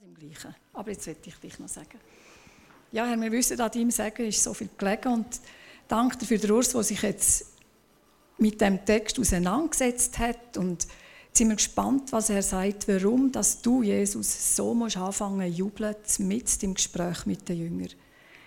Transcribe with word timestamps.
gerade 0.00 0.06
im 0.06 0.14
Gleichen. 0.14 0.54
Aber 0.72 0.90
jetzt 0.90 1.06
möchte 1.06 1.28
ich 1.28 1.36
dich 1.36 1.58
noch 1.58 1.68
sagen. 1.68 1.98
Ja, 2.92 3.06
Herr, 3.06 3.20
wir 3.20 3.30
wissen, 3.30 3.60
an 3.60 3.70
deinem 3.70 3.90
Sagen 3.90 4.26
ist 4.26 4.42
so 4.42 4.52
viel 4.54 4.70
gelegen 4.76 5.12
und 5.12 5.40
danke 5.86 6.16
dir 6.18 6.26
für 6.26 6.38
den 6.38 6.50
Urs, 6.50 6.70
der 6.70 6.82
sich 6.82 7.02
jetzt 7.02 7.46
mit 8.38 8.60
dem 8.60 8.84
Text 8.84 9.18
auseinandergesetzt 9.18 10.18
hat 10.18 10.56
und 10.56 10.86
jetzt 11.26 11.38
sind 11.38 11.48
wir 11.48 11.56
gespannt, 11.56 12.10
was 12.12 12.30
er 12.30 12.42
sagt, 12.42 12.88
warum 12.88 13.30
dass 13.30 13.60
du, 13.62 13.82
Jesus, 13.82 14.56
so 14.56 14.74
musst 14.74 14.96
anfangen 14.96 15.52
zu 15.52 15.58
jubeln, 15.58 15.94
mit 16.18 16.62
dem 16.62 16.74
Gespräch 16.74 17.26
mit 17.26 17.48
den 17.48 17.58
Jüngern. 17.58 17.90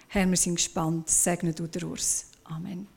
Herr, 0.10 0.30
wir 0.30 0.38
sind 0.38 0.56
gespannt. 0.56 1.10
Segne 1.10 1.54
du 1.54 1.68
den 1.68 1.84
Urs. 1.86 2.28
Amen. 2.44 2.88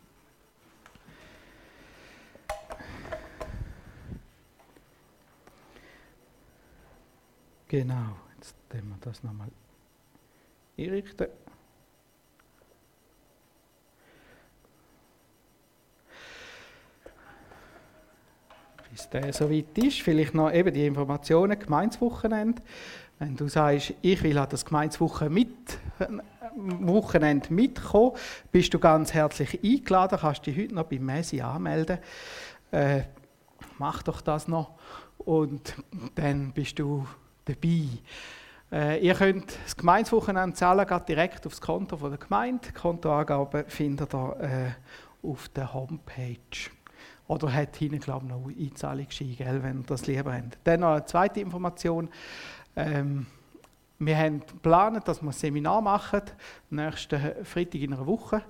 Genau, 7.69 8.17
können 8.77 8.91
wir 8.91 8.99
das 9.01 9.23
nochmal 9.23 9.49
einrichten. 10.79 11.29
Bis 18.91 19.09
der 19.09 19.33
so 19.33 19.51
weit 19.51 19.79
ist, 19.79 20.01
vielleicht 20.01 20.35
noch 20.35 20.53
eben 20.53 20.73
die 20.75 20.87
Informationen, 20.87 21.59
Gemeinswochenende. 21.59 22.63
Wenn 23.19 23.35
du 23.35 23.49
sagst, 23.49 23.95
ich 24.03 24.23
will 24.23 24.37
an 24.37 24.49
das 24.51 24.65
Gemeinswochenende 24.65 25.35
mit, 25.35 25.79
Wochenende 26.87 27.53
mitkommen, 27.53 28.13
bist 28.53 28.75
du 28.75 28.79
ganz 28.79 29.15
herzlich 29.15 29.63
eingeladen. 29.63 30.19
Kannst 30.21 30.45
dich 30.45 30.57
heute 30.57 30.75
noch 30.75 30.85
bei 30.85 30.99
Messi 30.99 31.41
anmelden. 31.41 31.99
Äh, 32.71 33.03
mach 33.79 34.03
doch 34.03 34.21
das 34.21 34.49
noch 34.49 34.73
und 35.19 35.77
dann 36.15 36.53
bist 36.53 36.79
du 36.79 37.07
dabei. 37.47 37.89
Äh, 38.73 38.99
ihr 39.05 39.15
könnt 39.15 39.57
das 39.65 39.77
Gemeinswochenende 39.77 40.57
zahlen, 40.57 40.87
geht 40.87 41.09
direkt 41.09 41.47
aufs 41.47 41.61
Konto 41.61 41.97
der 41.97 42.19
Gemeinde. 42.19 42.73
Kontoangaben 42.73 43.65
findet 43.69 44.13
ihr 44.13 44.37
äh, 44.41 45.27
auf 45.27 45.49
der 45.51 45.73
Homepage. 45.73 46.71
Oder 47.29 47.53
hat 47.53 47.77
hinten, 47.77 48.01
glaube 48.01 48.27
ich, 48.27 48.31
noch 48.31 48.49
Einzahlungsschein, 48.49 49.63
wenn 49.63 49.81
ihr 49.81 49.87
das 49.87 50.07
lieber 50.07 50.35
habt. 50.35 50.59
Dann 50.65 50.81
noch 50.81 50.93
eine 50.93 51.05
zweite 51.05 51.41
Information. 51.41 52.09
Ähm, 52.75 53.27
wir 53.99 54.17
haben 54.17 54.41
geplant, 54.41 55.09
dass 55.09 55.23
wir 55.23 55.31
ein 55.31 55.33
Seminar 55.33 55.81
machen, 55.81 56.23
nächsten 56.71 57.45
Freitag 57.45 57.81
in 57.81 57.95
einer 57.95 58.07
Woche 58.07 58.43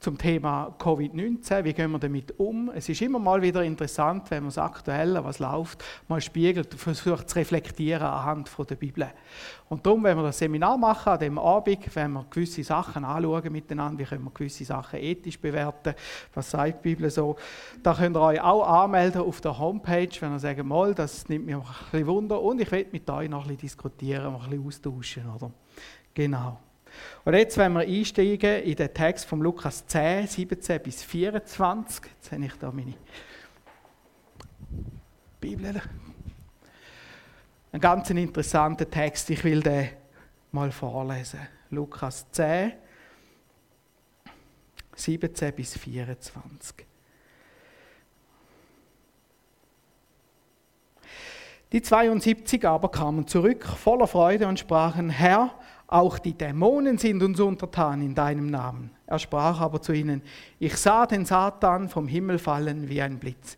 zum 0.00 0.16
Thema 0.16 0.74
Covid-19. 0.78 1.64
Wie 1.64 1.72
gehen 1.72 1.90
wir 1.90 1.98
damit 1.98 2.38
um? 2.38 2.70
Es 2.72 2.88
ist 2.88 3.02
immer 3.02 3.18
mal 3.18 3.42
wieder 3.42 3.64
interessant, 3.64 4.30
wenn 4.30 4.44
man 4.44 4.50
das 4.50 4.58
Aktuelle, 4.58 5.24
was 5.24 5.40
läuft, 5.40 5.82
mal 6.06 6.20
spiegelt 6.20 6.72
und 6.72 6.78
versucht 6.78 7.28
zu 7.28 7.36
reflektieren 7.36 8.06
anhand 8.06 8.50
der 8.70 8.76
Bibel. 8.76 9.08
Und 9.68 9.84
darum, 9.84 10.04
wenn 10.04 10.16
wir 10.16 10.22
das 10.22 10.38
Seminar 10.38 10.78
machen, 10.78 11.12
an 11.12 11.18
dem 11.18 11.38
Abend, 11.38 11.94
wenn 11.94 12.12
wir 12.12 12.26
gewisse 12.30 12.62
Sachen 12.62 13.04
anschauen 13.04 13.52
miteinander, 13.52 13.98
wie 13.98 14.04
können 14.04 14.24
wir 14.24 14.30
gewisse 14.30 14.64
Sachen 14.64 15.00
ethisch 15.00 15.38
bewerten, 15.40 15.94
was 16.32 16.50
sagt 16.50 16.84
die 16.84 16.90
Bibel 16.90 17.10
so, 17.10 17.36
da 17.82 17.94
könnt 17.94 18.16
ihr 18.16 18.20
euch 18.20 18.40
auch 18.40 18.84
anmelden 18.84 19.22
auf 19.22 19.40
der 19.40 19.58
Homepage, 19.58 20.08
wenn 20.20 20.32
ihr 20.32 20.38
sagt, 20.38 20.62
mal, 20.64 20.94
das 20.94 21.28
nimmt 21.28 21.46
mich 21.46 21.56
ein 21.56 21.62
bisschen 21.90 22.06
Wunder 22.06 22.40
und 22.40 22.60
ich 22.60 22.70
will 22.70 22.86
mit 22.92 23.10
euch 23.10 23.28
noch 23.28 23.42
ein 23.42 23.48
bisschen 23.48 23.60
diskutieren, 23.62 24.34
ein 24.34 24.38
bisschen 24.38 24.66
austauschen. 24.66 25.24
Oder? 25.34 25.50
Genau. 26.14 26.58
Und 27.24 27.34
jetzt, 27.34 27.56
wenn 27.58 27.72
wir 27.72 27.80
einsteigen 27.80 28.62
in 28.62 28.76
den 28.76 28.92
Text 28.92 29.26
von 29.26 29.40
Lukas 29.40 29.86
10, 29.86 30.26
17 30.26 30.82
bis 30.82 31.02
24, 31.02 32.04
jetzt 32.06 32.32
habe 32.32 32.44
ich 32.44 32.54
da 32.54 32.70
meine 32.70 32.94
Bibel. 35.40 35.80
Ein 37.72 37.80
ganz 37.80 38.10
interessanter 38.10 38.88
Text, 38.88 39.30
ich 39.30 39.44
will 39.44 39.62
den 39.62 39.90
mal 40.52 40.72
vorlesen. 40.72 41.40
Lukas 41.70 42.26
10, 42.32 42.72
17 44.94 45.54
bis 45.54 45.76
24. 45.76 46.86
Die 51.72 51.82
72 51.82 52.66
aber 52.66 52.90
kamen 52.90 53.26
zurück 53.26 53.66
voller 53.66 54.06
Freude 54.06 54.48
und 54.48 54.58
sprachen, 54.58 55.10
Herr, 55.10 55.50
auch 55.90 56.18
die 56.18 56.34
Dämonen 56.34 56.98
sind 56.98 57.22
uns 57.22 57.40
untertan 57.40 58.02
in 58.02 58.14
deinem 58.14 58.46
Namen. 58.46 58.90
Er 59.06 59.18
sprach 59.18 59.58
aber 59.60 59.80
zu 59.80 59.92
ihnen, 59.92 60.22
ich 60.58 60.76
sah 60.76 61.06
den 61.06 61.24
Satan 61.24 61.88
vom 61.88 62.06
Himmel 62.06 62.38
fallen 62.38 62.90
wie 62.90 63.00
ein 63.00 63.18
Blitz. 63.18 63.56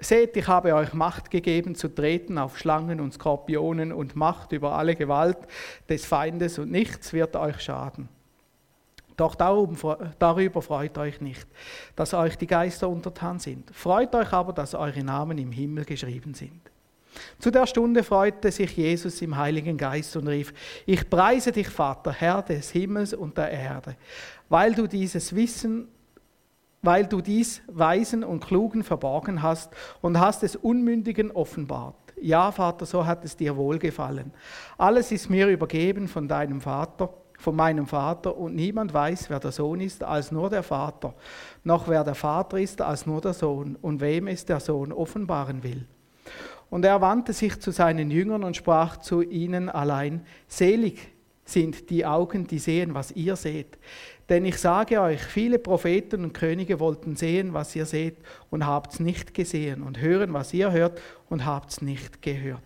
Seht, 0.00 0.36
ich 0.38 0.48
habe 0.48 0.74
euch 0.74 0.94
Macht 0.94 1.30
gegeben 1.30 1.74
zu 1.74 1.88
treten 1.88 2.38
auf 2.38 2.58
Schlangen 2.58 2.98
und 2.98 3.12
Skorpionen 3.12 3.92
und 3.92 4.16
Macht 4.16 4.52
über 4.52 4.72
alle 4.72 4.96
Gewalt 4.96 5.36
des 5.86 6.06
Feindes 6.06 6.58
und 6.58 6.70
nichts 6.70 7.12
wird 7.12 7.36
euch 7.36 7.60
schaden. 7.60 8.08
Doch 9.18 9.34
darüber 9.34 10.62
freut 10.62 10.96
euch 10.96 11.20
nicht, 11.20 11.46
dass 11.94 12.14
euch 12.14 12.38
die 12.38 12.46
Geister 12.46 12.88
untertan 12.88 13.38
sind. 13.38 13.70
Freut 13.76 14.14
euch 14.14 14.32
aber, 14.32 14.54
dass 14.54 14.74
eure 14.74 15.04
Namen 15.04 15.36
im 15.36 15.52
Himmel 15.52 15.84
geschrieben 15.84 16.32
sind. 16.32 16.71
Zu 17.38 17.50
der 17.50 17.66
Stunde 17.66 18.02
freute 18.02 18.50
sich 18.50 18.76
Jesus 18.76 19.20
im 19.22 19.36
Heiligen 19.36 19.76
Geist 19.76 20.16
und 20.16 20.28
rief, 20.28 20.52
ich 20.86 21.08
preise 21.08 21.52
dich, 21.52 21.68
Vater, 21.68 22.12
Herr 22.12 22.42
des 22.42 22.70
Himmels 22.70 23.14
und 23.14 23.36
der 23.36 23.50
Erde, 23.50 23.96
weil 24.48 24.74
du 24.74 24.86
dieses 24.86 25.34
Wissen, 25.34 25.88
weil 26.82 27.06
du 27.06 27.20
dies 27.20 27.62
Weisen 27.68 28.24
und 28.24 28.40
Klugen 28.40 28.82
verborgen 28.82 29.42
hast 29.42 29.72
und 30.00 30.18
hast 30.18 30.42
es 30.42 30.56
Unmündigen 30.56 31.30
offenbart. 31.30 31.94
Ja, 32.20 32.52
Vater, 32.52 32.86
so 32.86 33.04
hat 33.04 33.24
es 33.24 33.36
dir 33.36 33.56
wohlgefallen. 33.56 34.32
Alles 34.78 35.10
ist 35.12 35.28
mir 35.28 35.48
übergeben 35.48 36.08
von 36.08 36.28
deinem 36.28 36.60
Vater, 36.60 37.12
von 37.38 37.56
meinem 37.56 37.86
Vater, 37.86 38.36
und 38.36 38.54
niemand 38.54 38.94
weiß, 38.94 39.28
wer 39.28 39.40
der 39.40 39.50
Sohn 39.50 39.80
ist, 39.80 40.04
als 40.04 40.30
nur 40.30 40.48
der 40.48 40.62
Vater, 40.62 41.14
noch 41.64 41.88
wer 41.88 42.04
der 42.04 42.14
Vater 42.14 42.58
ist, 42.58 42.80
als 42.80 43.06
nur 43.06 43.20
der 43.20 43.32
Sohn, 43.32 43.76
und 43.82 44.00
wem 44.00 44.28
es 44.28 44.44
der 44.44 44.60
Sohn 44.60 44.92
offenbaren 44.92 45.64
will. 45.64 45.86
Und 46.72 46.86
er 46.86 47.02
wandte 47.02 47.34
sich 47.34 47.60
zu 47.60 47.70
seinen 47.70 48.10
Jüngern 48.10 48.44
und 48.44 48.56
sprach 48.56 48.96
zu 48.96 49.20
ihnen 49.20 49.68
allein, 49.68 50.24
selig 50.48 51.06
sind 51.44 51.90
die 51.90 52.06
Augen, 52.06 52.46
die 52.46 52.58
sehen, 52.58 52.94
was 52.94 53.12
ihr 53.12 53.36
seht. 53.36 53.76
Denn 54.30 54.46
ich 54.46 54.56
sage 54.56 55.02
euch, 55.02 55.22
viele 55.22 55.58
Propheten 55.58 56.24
und 56.24 56.32
Könige 56.32 56.80
wollten 56.80 57.14
sehen, 57.14 57.52
was 57.52 57.76
ihr 57.76 57.84
seht, 57.84 58.16
und 58.48 58.64
habt's 58.64 59.00
nicht 59.00 59.34
gesehen, 59.34 59.82
und 59.82 60.00
hören, 60.00 60.32
was 60.32 60.54
ihr 60.54 60.72
hört, 60.72 60.98
und 61.28 61.44
habt's 61.44 61.82
nicht 61.82 62.22
gehört. 62.22 62.62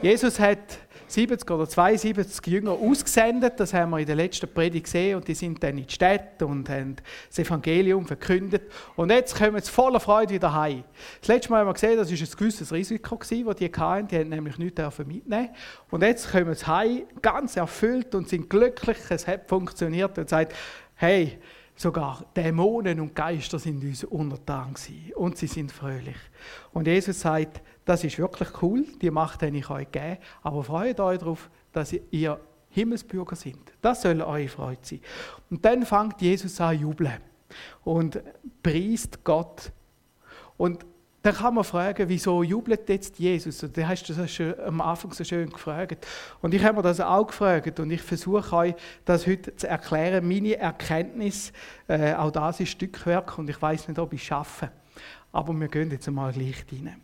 Jesus 0.00 0.38
hat 0.38 0.78
70 1.14 1.50
oder 1.50 1.68
72 1.68 2.46
Jünger 2.46 2.72
ausgesendet. 2.72 3.54
Das 3.58 3.72
haben 3.72 3.90
wir 3.90 4.00
in 4.00 4.06
der 4.06 4.16
letzten 4.16 4.52
Predigt 4.52 4.84
gesehen. 4.84 5.16
Und 5.16 5.28
die 5.28 5.34
sind 5.34 5.62
dann 5.62 5.78
in 5.78 5.86
die 5.86 5.92
Stadt 5.92 6.42
und 6.42 6.68
haben 6.68 6.96
das 7.28 7.38
Evangelium 7.38 8.06
verkündet. 8.06 8.62
Und 8.96 9.10
jetzt 9.10 9.36
kommen 9.36 9.60
sie 9.62 9.70
voller 9.70 10.00
Freude 10.00 10.34
wieder 10.34 10.52
heim. 10.52 10.84
Das 11.20 11.28
letzte 11.28 11.50
Mal 11.50 11.60
haben 11.60 11.68
wir 11.68 11.74
gesehen, 11.74 11.96
das 11.96 12.10
war 12.10 12.18
ein 12.18 12.36
gewisses 12.36 12.72
Risiko, 12.72 13.16
das 13.16 13.28
die 13.28 13.72
hatten. 13.72 14.08
Die 14.08 14.18
haben 14.18 14.28
nämlich 14.28 14.58
nichts 14.58 14.98
mitnehmen 14.98 15.50
Und 15.90 16.02
jetzt 16.02 16.30
kommen 16.30 16.54
sie 16.54 16.66
heim, 16.66 17.02
ganz 17.22 17.56
erfüllt 17.56 18.14
und 18.14 18.28
sind 18.28 18.50
glücklich. 18.50 18.98
Es 19.08 19.26
hat 19.26 19.48
funktioniert 19.48 20.18
und 20.18 20.28
sagt, 20.28 20.52
hey, 20.96 21.38
Sogar 21.76 22.24
Dämonen 22.36 23.00
und 23.00 23.16
Geister 23.16 23.58
sind 23.58 23.82
uns 23.82 24.04
untertan 24.04 24.74
und 25.16 25.36
sie 25.36 25.46
sind 25.48 25.72
fröhlich. 25.72 26.16
Und 26.72 26.86
Jesus 26.86 27.20
sagt, 27.20 27.62
das 27.84 28.04
ist 28.04 28.18
wirklich 28.18 28.48
cool, 28.62 28.84
die 29.00 29.10
Macht 29.10 29.42
habe 29.42 29.56
ich 29.56 29.68
euch 29.68 29.90
gegeben, 29.90 30.18
aber 30.42 30.64
freut 30.64 31.00
euch 31.00 31.18
darauf, 31.18 31.50
dass 31.72 31.94
ihr 32.10 32.40
Himmelsbürger 32.70 33.36
sind. 33.36 33.72
Das 33.80 34.02
soll 34.02 34.20
eure 34.20 34.48
Freude 34.48 34.80
sein. 34.82 35.00
Und 35.50 35.64
dann 35.64 35.84
fängt 35.86 36.20
Jesus 36.20 36.60
an 36.60 36.78
jubeln 36.78 37.20
und 37.84 38.20
priest 38.62 39.22
Gott. 39.22 39.70
Und 40.56 40.84
dann 41.22 41.34
kann 41.34 41.54
man 41.54 41.64
fragen, 41.64 42.06
wieso 42.08 42.42
jubelt 42.42 42.86
jetzt 42.88 43.18
Jesus? 43.18 43.62
Und 43.62 43.76
dann 43.76 43.88
hast 43.88 44.04
du 44.04 44.12
das 44.12 44.30
schon 44.30 44.58
am 44.60 44.80
Anfang 44.80 45.12
so 45.12 45.24
schön 45.24 45.48
gefragt. 45.48 46.06
Und 46.42 46.52
ich 46.52 46.62
habe 46.62 46.76
mir 46.76 46.82
das 46.82 47.00
auch 47.00 47.26
gefragt 47.26 47.80
und 47.80 47.90
ich 47.90 48.02
versuche 48.02 48.54
euch 48.54 48.74
das 49.06 49.26
heute 49.26 49.56
zu 49.56 49.66
erklären. 49.66 50.26
Meine 50.28 50.56
Erkenntnis, 50.56 51.52
äh, 51.88 52.12
auch 52.12 52.30
das 52.30 52.60
ist 52.60 52.70
Stückwerk 52.70 53.38
und 53.38 53.48
ich 53.48 53.60
weiß 53.60 53.88
nicht, 53.88 53.98
ob 53.98 54.12
ich 54.12 54.20
es 54.20 54.26
schaffe. 54.26 54.70
Aber 55.32 55.54
wir 55.54 55.68
gehen 55.68 55.90
jetzt 55.90 56.08
einmal 56.08 56.32
gleich 56.32 56.64
rein. 56.70 57.00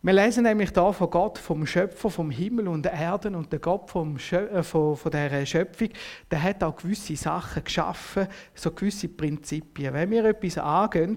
Wir 0.00 0.12
lesen 0.12 0.44
nämlich 0.44 0.72
da 0.72 0.92
von 0.92 1.10
Gott, 1.10 1.38
vom 1.38 1.66
Schöpfer, 1.66 2.08
vom 2.08 2.30
Himmel 2.30 2.68
und 2.68 2.84
der 2.84 2.92
Erde 2.92 3.36
und 3.36 3.50
der 3.50 3.58
Gott 3.58 3.90
vom 3.90 4.16
Schö 4.16 4.46
äh, 4.46 4.62
von, 4.62 4.96
von 4.96 5.10
dieser 5.10 5.44
Schöpfung, 5.44 5.88
der 6.30 6.40
hat 6.40 6.62
auch 6.62 6.76
gewisse 6.76 7.16
Sachen 7.16 7.64
geschaffen, 7.64 8.28
so 8.54 8.70
gewisse 8.70 9.08
Prinzipien. 9.08 9.92
Wenn 9.92 10.10
wir 10.12 10.24
etwas 10.24 10.56
angehen, 10.56 11.16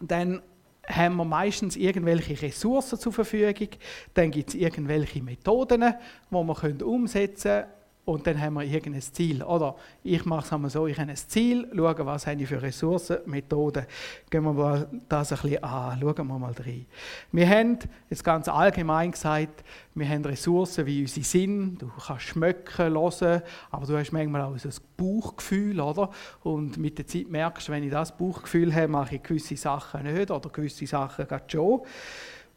dann 0.00 0.40
haben 0.86 1.16
wir 1.16 1.26
meistens 1.26 1.76
irgendwelche 1.76 2.40
Ressourcen 2.40 2.98
zur 2.98 3.12
Verfügung, 3.12 3.68
dann 4.14 4.30
gibt 4.30 4.48
es 4.48 4.54
irgendwelche 4.54 5.22
Methoden, 5.22 5.82
die 6.30 6.34
wir 6.34 6.86
umsetzen 6.86 7.42
können 7.42 7.81
und 8.04 8.26
dann 8.26 8.40
haben 8.40 8.54
wir 8.54 8.64
irgendein 8.64 9.00
Ziel. 9.00 9.42
Oder 9.44 9.76
ich 10.02 10.24
mache 10.24 10.44
es 10.44 10.52
einmal 10.52 10.70
so, 10.70 10.86
ich 10.88 10.98
habe 10.98 11.10
ein 11.10 11.16
Ziel, 11.16 11.68
schaue, 11.74 12.06
was 12.06 12.26
habe 12.26 12.42
ich 12.42 12.48
für 12.48 12.60
Ressourcen, 12.60 13.18
Methoden. 13.26 13.86
Gehen 14.28 14.42
wir 14.42 14.52
mal 14.52 14.88
das 15.08 15.32
ein 15.32 15.38
bisschen 15.38 15.62
an, 15.62 16.00
schauen 16.00 16.26
wir 16.26 16.38
mal 16.38 16.52
rein. 16.52 16.86
Wir 17.30 17.48
haben, 17.48 17.78
jetzt 18.10 18.24
ganz 18.24 18.48
allgemein 18.48 19.12
gesagt, 19.12 19.62
wir 19.94 20.08
haben 20.08 20.24
Ressourcen 20.24 20.84
wie 20.86 21.02
unsere 21.02 21.24
Sinn, 21.24 21.78
du 21.78 21.90
kannst 22.04 22.24
schmecken, 22.24 22.92
hören, 22.92 23.42
aber 23.70 23.86
du 23.86 23.96
hast 23.96 24.10
manchmal 24.10 24.42
auch 24.42 24.54
ein 24.54 24.72
Bauchgefühl, 24.96 25.80
oder? 25.80 26.10
Und 26.42 26.78
mit 26.78 26.98
der 26.98 27.06
Zeit 27.06 27.28
merkst 27.28 27.68
du, 27.68 27.72
wenn 27.72 27.84
ich 27.84 27.90
das 27.90 28.16
Bauchgefühl 28.16 28.74
habe, 28.74 28.88
mache 28.88 29.16
ich 29.16 29.22
gewisse 29.22 29.56
Sachen 29.56 30.02
nicht 30.02 30.30
oder 30.30 30.48
gewisse 30.48 30.86
Sachen 30.86 31.28
gerade 31.28 31.44
schon. 31.46 31.82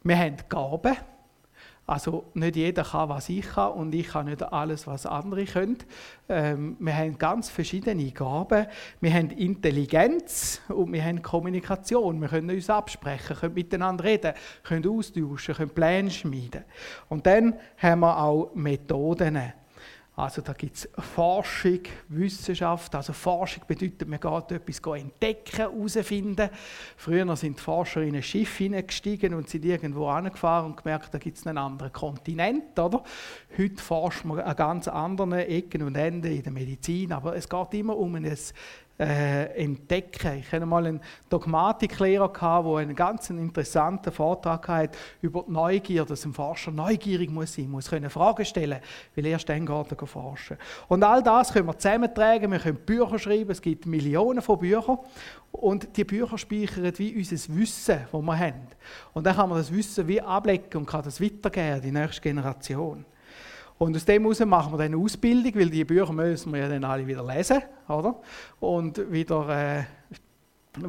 Wir 0.04 0.18
haben 0.18 0.38
Gaben, 0.50 0.96
also 1.88 2.26
nicht 2.34 2.56
jeder 2.56 2.84
kann, 2.84 3.10
was 3.10 3.30
ich 3.30 3.46
kann 3.46 3.74
und 3.74 3.94
ich 3.94 4.08
kann 4.08 4.26
nicht 4.26 4.42
alles, 4.42 4.88
was 4.88 5.06
andere 5.06 5.46
können. 5.46 5.78
Ähm, 6.28 6.78
wir 6.80 6.96
haben 6.96 7.18
ganz 7.18 7.50
verschiedene 7.50 8.12
Gaben. 8.12 8.66
Wir 9.02 9.14
haben 9.14 9.30
Intelligenz 9.30 10.62
und 10.68 10.92
wir 10.92 11.04
haben 11.04 11.22
Kommunikation. 11.22 12.20
Wir 12.20 12.30
können 12.30 12.50
uns 12.50 12.70
absprechen, 12.72 13.36
können 13.36 13.54
miteinander 13.54 14.04
reden, 14.04 14.34
können 14.64 14.88
austauschen, 14.88 15.56
können 15.56 15.70
Pläne 15.70 16.10
schmieden. 16.10 16.64
Und 17.08 17.28
dann 17.28 17.56
haben 17.78 18.00
wir 18.00 18.18
auch 18.18 18.56
Methoden. 18.56 19.54
Also 20.18 20.42
da 20.42 20.54
gibt 20.54 20.78
es 20.78 20.90
Forschung, 21.14 21.82
Wissenschaft. 22.08 22.96
Also 22.96 23.12
Forschung 23.12 23.64
bedeutet, 23.68 24.08
man 24.08 24.20
geht 24.20 24.52
etwas 24.52 24.80
entdecken, 24.98 25.58
herausfinden. 25.58 26.50
Früher 26.96 27.36
sind 27.36 27.58
die 27.58 27.62
Forscher 27.62 28.02
in 28.02 28.16
ein 28.16 28.24
Schiff 28.24 28.58
hineingestiegen 28.58 29.34
und 29.34 29.50
sind 29.50 29.66
irgendwo 29.66 30.08
angefahren 30.08 30.68
und 30.68 30.78
gemerkt, 30.78 31.14
da 31.14 31.18
gibt 31.18 31.38
es 31.38 31.46
einen 31.46 31.58
anderen 31.58 31.92
Kontinent. 31.92 32.80
Oder? 32.80 33.04
Heute 33.58 33.84
forscht 33.84 34.24
man 34.24 34.40
an 34.40 34.56
ganz 34.56 34.88
anderen 34.88 35.34
Ecken 35.34 35.82
und 35.82 35.96
Enden 35.96 36.32
in 36.32 36.44
der 36.44 36.52
Medizin, 36.54 37.12
aber 37.12 37.36
es 37.36 37.50
geht 37.50 37.74
immer 37.74 37.98
um 37.98 38.16
ein 38.16 38.38
äh, 39.00 39.46
entdecken. 39.62 40.40
Ich 40.40 40.52
hatte 40.52 40.66
mal 40.66 40.86
einen 40.86 41.02
Dogmatiklehrer, 41.30 42.30
der 42.30 42.76
einen 42.78 42.96
ganz 42.96 43.30
interessanten 43.30 44.12
Vortrag 44.12 44.68
hatte 44.68 44.98
über 45.22 45.44
die 45.48 45.52
Neugier, 45.52 46.06
dass 46.06 46.26
ein 46.26 46.34
Forscher 46.34 46.72
neugierig 46.72 47.30
muss 47.30 47.56
sein 47.56 47.70
muss, 47.70 47.90
können 47.90 48.10
Fragen 48.10 48.46
stellen, 48.46 48.80
weil 49.16 49.26
erst 49.26 49.50
dann 49.50 49.66
geht 49.66 49.92
er 49.92 50.08
forschen. 50.08 50.58
Und 50.88 51.04
all 51.04 51.22
das 51.22 51.52
können 51.52 51.68
wir 51.68 51.78
zusammentragen, 51.78 52.52
wir 52.52 52.60
können 52.60 52.78
Bücher 52.78 53.20
schreiben, 53.20 53.52
es 53.52 53.62
gibt 53.62 53.86
Millionen 53.86 54.42
von 54.42 54.60
Büchern 54.60 55.00
und 55.52 55.96
die 55.98 56.04
Bücher 56.04 56.38
speichern 56.38 56.94
wie 56.98 57.16
unser 57.16 57.56
Wissen, 57.56 58.00
das 58.12 58.22
wir 58.22 58.40
haben. 58.40 58.68
Und 59.14 59.26
dann 59.26 59.36
kann 59.36 59.50
man 59.50 59.58
das 59.58 59.74
Wissen 59.74 60.08
wie 60.08 60.22
ablegen 60.22 60.78
und 60.78 60.86
kann 60.86 61.04
das 61.04 61.22
weitergeben 61.22 61.76
an 61.76 61.82
die 61.82 61.92
nächste 61.92 62.22
Generation. 62.22 63.06
Und 63.78 63.96
aus 63.96 64.06
dem 64.06 64.22
heraus 64.22 64.40
machen 64.46 64.74
wir 64.74 64.78
dann 64.78 64.94
eine 64.94 64.98
Ausbildung, 64.98 65.56
weil 65.56 65.70
die 65.70 65.84
Bücher 65.84 66.14
müssen 66.14 66.54
wir 66.54 66.62
ja 66.62 66.70
dann 66.70 66.84
alle 66.84 67.06
wieder 67.06 67.26
lesen, 67.26 67.62
oder? 67.90 68.22
Und 68.62 69.12
wieder, 69.12 69.50
äh, 69.50 69.84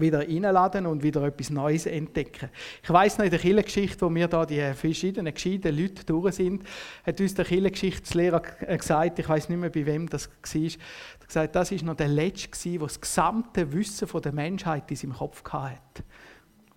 wieder 0.01 0.21
reinladen 0.21 0.87
und 0.87 1.03
wieder 1.03 1.23
etwas 1.25 1.51
Neues 1.51 1.87
entdecken. 1.87 2.49
Ich 2.83 2.91
weiss 2.91 3.19
noch, 3.19 3.25
in 3.25 3.31
der 3.33 3.41
Kirchengeschichte, 3.41 4.07
wo 4.07 4.15
wir 4.15 4.29
da 4.29 4.47
die 4.47 4.73
verschiedenen 4.75 5.35
gescheiten 5.35 5.77
Leute 5.77 6.05
durch 6.05 6.37
sind, 6.37 6.63
hat 7.05 7.21
uns 7.21 7.35
der 7.35 7.45
Kirchengeschichtslehrer 7.45 8.43
äh, 8.61 8.77
gesagt, 8.77 9.19
ich 9.19 9.29
weiß 9.29 9.49
nicht 9.49 9.59
mehr, 9.59 9.71
bei 9.71 9.85
wem 9.85 10.09
das 10.09 10.29
war, 10.29 10.63
hat 10.63 11.27
gesagt, 11.27 11.57
das 11.57 11.73
war 11.73 11.83
noch 11.83 11.97
der 11.97 12.09
Letzte, 12.09 12.71
der 12.71 12.81
das 12.81 13.01
gesamte 13.01 13.73
Wissen 13.73 14.09
der 14.23 14.33
Menschheit 14.33 14.89
in 14.91 14.97
seinem 14.97 15.15
Kopf 15.15 15.43
hatte. 15.53 16.05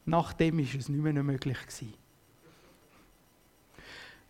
Nachdem 0.06 0.58
war 0.58 0.64
es 0.64 0.90
nicht 0.90 1.04
mehr 1.04 1.14
möglich. 1.24 1.58
Gewesen. 1.60 1.99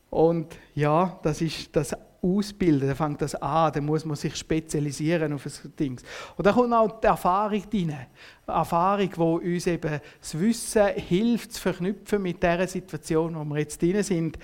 Und 0.10 0.58
ja, 0.74 1.20
das 1.24 1.42
ist 1.42 1.76
das 1.76 1.96
Ausbilden, 2.22 2.90
da 2.90 2.96
fängt 2.96 3.22
das 3.22 3.36
an, 3.36 3.72
da 3.72 3.80
muss 3.80 4.04
man 4.04 4.18
sich 4.18 4.36
spezialisieren 4.36 5.32
auf 5.32 5.46
ein 5.46 5.76
Ding. 5.78 6.02
Und 6.36 6.46
da 6.46 6.52
kommt 6.52 6.74
auch 6.74 7.00
die 7.00 7.08
Erfahrung 7.08 7.64
rein. 7.74 8.08
Erfahrung, 8.46 9.10
die 9.10 9.54
uns 9.54 9.68
eben 9.68 10.02
das 10.20 10.38
Wissen 10.38 10.88
hilft, 10.96 11.54
zu 11.54 11.62
verknüpfen 11.62 12.22
mit 12.22 12.44
der 12.44 12.68
Situation, 12.68 13.36
wo 13.36 13.44
wir 13.46 13.60
jetzt 13.60 13.82
drin 13.82 14.04
sind. 14.04 14.38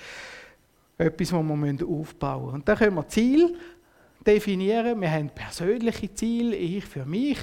Etwas, 0.98 1.34
was 1.34 1.44
wir 1.44 1.88
aufbauen 1.88 2.44
müssen. 2.46 2.56
Und 2.56 2.70
da 2.70 2.76
können 2.76 2.96
wir 2.96 3.08
Ziel 3.10 3.58
definieren. 4.26 5.02
Wir 5.02 5.12
haben 5.12 5.30
persönliche 5.30 6.14
Ziele, 6.14 6.56
ich 6.56 6.86
für 6.86 7.06
mich. 7.06 7.38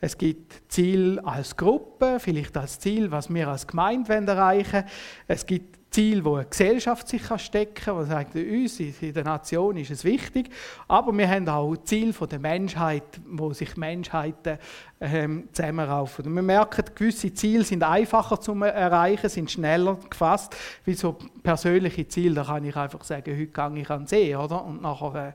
Es 0.00 0.18
gibt 0.18 0.64
Ziel 0.68 1.20
als 1.20 1.56
Gruppe, 1.56 2.18
vielleicht 2.18 2.56
als 2.56 2.78
Ziel, 2.78 3.10
was 3.10 3.32
wir 3.32 3.48
als 3.48 3.66
Gemeinde 3.66 4.12
erreichen 4.12 4.72
wollen. 4.72 4.84
Es 5.28 5.46
gibt 5.46 5.78
Ziel, 5.92 6.24
wo 6.24 6.36
eine 6.36 6.46
Gesellschaft 6.46 7.06
sich 7.06 7.22
stecken 7.36 7.74
kann, 7.74 7.96
was 7.96 8.08
sagt 8.08 8.34
uns 8.34 8.80
in 8.80 9.12
der 9.12 9.24
Nation 9.24 9.76
ist 9.76 9.90
es 9.90 10.04
wichtig, 10.04 10.48
aber 10.88 11.16
wir 11.16 11.28
haben 11.28 11.46
auch 11.48 11.76
Ziel 11.84 12.12
der 12.12 12.38
Menschheit, 12.38 13.04
wo 13.26 13.52
sich 13.52 13.76
Menschheiten 13.76 14.58
ähm, 15.00 15.48
zusammenraufen. 15.52 16.34
Wir 16.34 16.42
merken, 16.42 16.84
gewisse 16.94 17.34
Ziele 17.34 17.64
sind 17.64 17.82
einfacher 17.82 18.40
zu 18.40 18.54
erreichen, 18.62 19.28
sind 19.28 19.50
schneller 19.50 19.98
gefasst, 20.08 20.56
wie 20.86 20.94
so 20.94 21.18
persönliche 21.42 22.08
Ziele. 22.08 22.36
Da 22.36 22.44
kann 22.44 22.64
ich 22.64 22.74
einfach 22.74 23.04
sagen, 23.04 23.30
heute 23.30 23.46
gehe 23.46 23.82
ich 23.82 23.90
an 23.90 24.00
den 24.00 24.06
See, 24.06 24.34
oder? 24.34 24.64
Und 24.64 24.80
nachher 24.80 25.28
äh, 25.28 25.32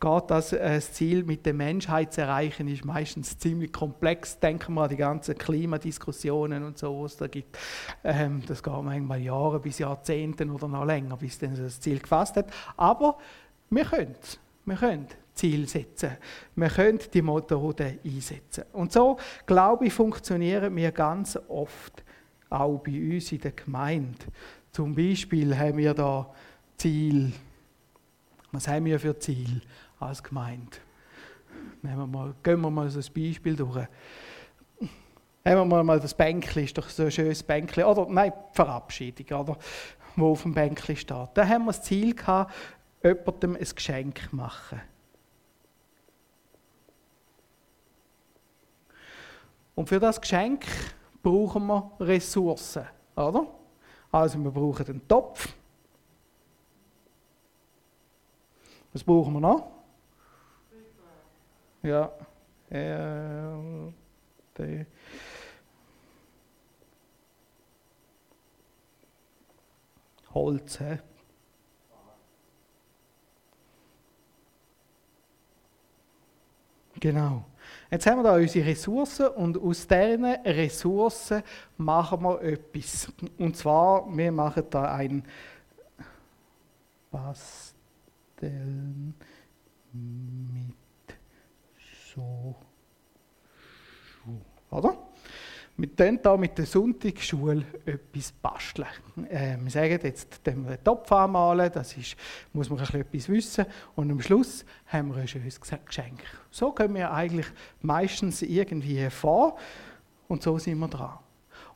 geht 0.00 0.22
das, 0.28 0.52
äh, 0.52 0.76
das 0.76 0.92
Ziel 0.92 1.24
mit 1.24 1.46
der 1.46 1.54
Menschheit 1.54 2.12
zu 2.12 2.22
erreichen, 2.22 2.68
ist 2.68 2.84
meistens 2.84 3.38
ziemlich 3.38 3.72
komplex. 3.72 4.38
Denken 4.38 4.74
wir 4.74 4.82
an 4.82 4.88
die 4.90 4.96
ganzen 4.96 5.36
Klimadiskussionen 5.36 6.64
und 6.64 6.78
so, 6.78 7.02
was 7.02 7.12
es 7.12 7.18
da 7.18 7.26
gibt. 7.26 7.56
Ähm, 8.04 8.42
das 8.46 8.62
geht 8.62 8.82
manchmal 8.82 9.20
Jahre 9.20 9.60
bis 9.60 9.78
Jahrzehnte 9.78 10.46
oder 10.46 10.68
noch 10.68 10.84
länger, 10.84 11.16
bis 11.16 11.38
dann 11.38 11.56
das 11.56 11.80
Ziel 11.80 11.98
gefasst 11.98 12.36
hat. 12.36 12.50
Aber 12.76 13.18
wir 13.70 13.84
können 13.84 14.14
wir 14.66 14.74
können 14.74 15.06
Ziel 15.32 15.68
setzen. 15.68 16.16
Wir 16.56 16.68
können 16.68 16.98
die 17.14 17.22
Methode 17.22 17.98
einsetzen. 18.04 18.64
Und 18.72 18.92
so, 18.92 19.16
glaube 19.46 19.86
ich, 19.86 19.92
funktionieren 19.92 20.74
wir 20.74 20.90
ganz 20.90 21.38
oft 21.48 22.02
auch 22.50 22.78
bei 22.78 23.14
uns 23.14 23.30
in 23.32 23.40
der 23.40 23.52
Gemeinde. 23.52 24.18
Zum 24.72 24.94
Beispiel 24.94 25.56
haben 25.56 25.78
wir 25.78 25.94
da 25.94 26.32
Ziel. 26.76 27.32
Was 28.50 28.66
haben 28.66 28.86
wir 28.86 28.98
für 28.98 29.18
Ziel 29.18 29.62
als 30.06 30.22
Gemeinde? 30.22 30.76
Nehmen 31.82 31.98
wir 31.98 32.06
mal, 32.06 32.34
gehen 32.42 32.60
wir 32.60 32.70
mal 32.70 32.88
so 32.90 32.98
ein 32.98 33.14
Beispiel 33.14 33.56
durch. 33.56 33.86
Nehmen 35.44 35.68
wir 35.68 35.84
mal 35.84 36.00
das 36.00 36.14
Bänkli, 36.14 36.64
ist 36.64 36.76
doch 36.76 36.88
so 36.88 37.04
ein 37.04 37.10
schönes 37.10 37.42
Bänkli. 37.42 37.84
Oder 37.84 38.06
nein, 38.08 38.32
die 38.32 38.56
Verabschiedung, 38.56 39.40
oder? 39.40 39.58
wo 40.16 40.32
auf 40.32 40.42
dem 40.42 40.54
Bänkli 40.54 40.96
steht. 40.96 41.28
Da 41.34 41.46
haben 41.46 41.64
wir 41.64 41.72
das 41.72 41.82
Ziel 41.82 42.14
gehabt, 42.14 42.52
jemandem 43.02 43.56
ein 43.56 43.68
Geschenk 43.74 44.32
machen. 44.32 44.80
Und 49.74 49.88
für 49.88 50.00
das 50.00 50.20
Geschenk 50.20 50.64
brauchen 51.22 51.66
wir 51.66 51.92
Ressourcen, 52.00 52.86
oder? 53.14 53.46
Also 54.10 54.38
wir 54.38 54.50
brauchen 54.50 54.86
einen 54.86 55.06
Topf. 55.06 55.54
Was 58.94 59.04
brauchen 59.04 59.34
wir 59.34 59.40
noch? 59.40 59.75
Ja. 61.86 62.10
Äh, 62.68 63.92
die. 64.58 64.86
Holz. 70.34 70.78
He? 70.80 70.98
Genau. 76.98 77.44
Jetzt 77.88 78.04
haben 78.08 78.18
wir 78.18 78.24
da 78.24 78.34
unsere 78.34 78.66
Ressourcen 78.66 79.28
und 79.28 79.56
aus 79.56 79.86
diesen 79.86 80.24
Ressourcen 80.24 81.44
machen 81.76 82.20
wir 82.24 82.42
etwas. 82.42 83.12
Und 83.38 83.56
zwar, 83.56 84.04
wir 84.08 84.32
machen 84.32 84.64
da 84.70 84.92
ein 84.92 85.22
Basteln 87.12 89.14
mit 89.92 90.85
so. 92.16 92.54
Oder? 94.70 94.96
Wir 95.78 95.94
tun 95.94 96.18
hier 96.22 96.36
mit 96.38 96.56
der 96.56 96.64
Sonntagsschule 96.64 97.62
etwas 97.84 98.32
basteln. 98.32 98.86
Äh, 99.28 99.58
wir 99.60 99.70
sagen 99.70 100.00
jetzt, 100.02 100.40
wir 100.46 100.54
den 100.54 100.82
Topf 100.82 101.12
anmalen, 101.12 101.70
das 101.70 101.94
ist, 101.98 102.16
muss 102.54 102.70
man 102.70 102.78
etwas 102.80 103.28
wissen. 103.28 103.66
Und 103.94 104.10
am 104.10 104.22
Schluss 104.22 104.64
haben 104.86 105.14
wir 105.14 105.20
ein 105.20 105.28
schönes 105.28 105.60
Geschenk. 105.60 106.22
So 106.50 106.72
können 106.72 106.94
wir 106.94 107.12
eigentlich 107.12 107.46
meistens 107.82 108.40
irgendwie 108.40 109.10
vor 109.10 109.58
und 110.28 110.42
so 110.42 110.58
sind 110.58 110.78
wir 110.78 110.88
dran. 110.88 111.18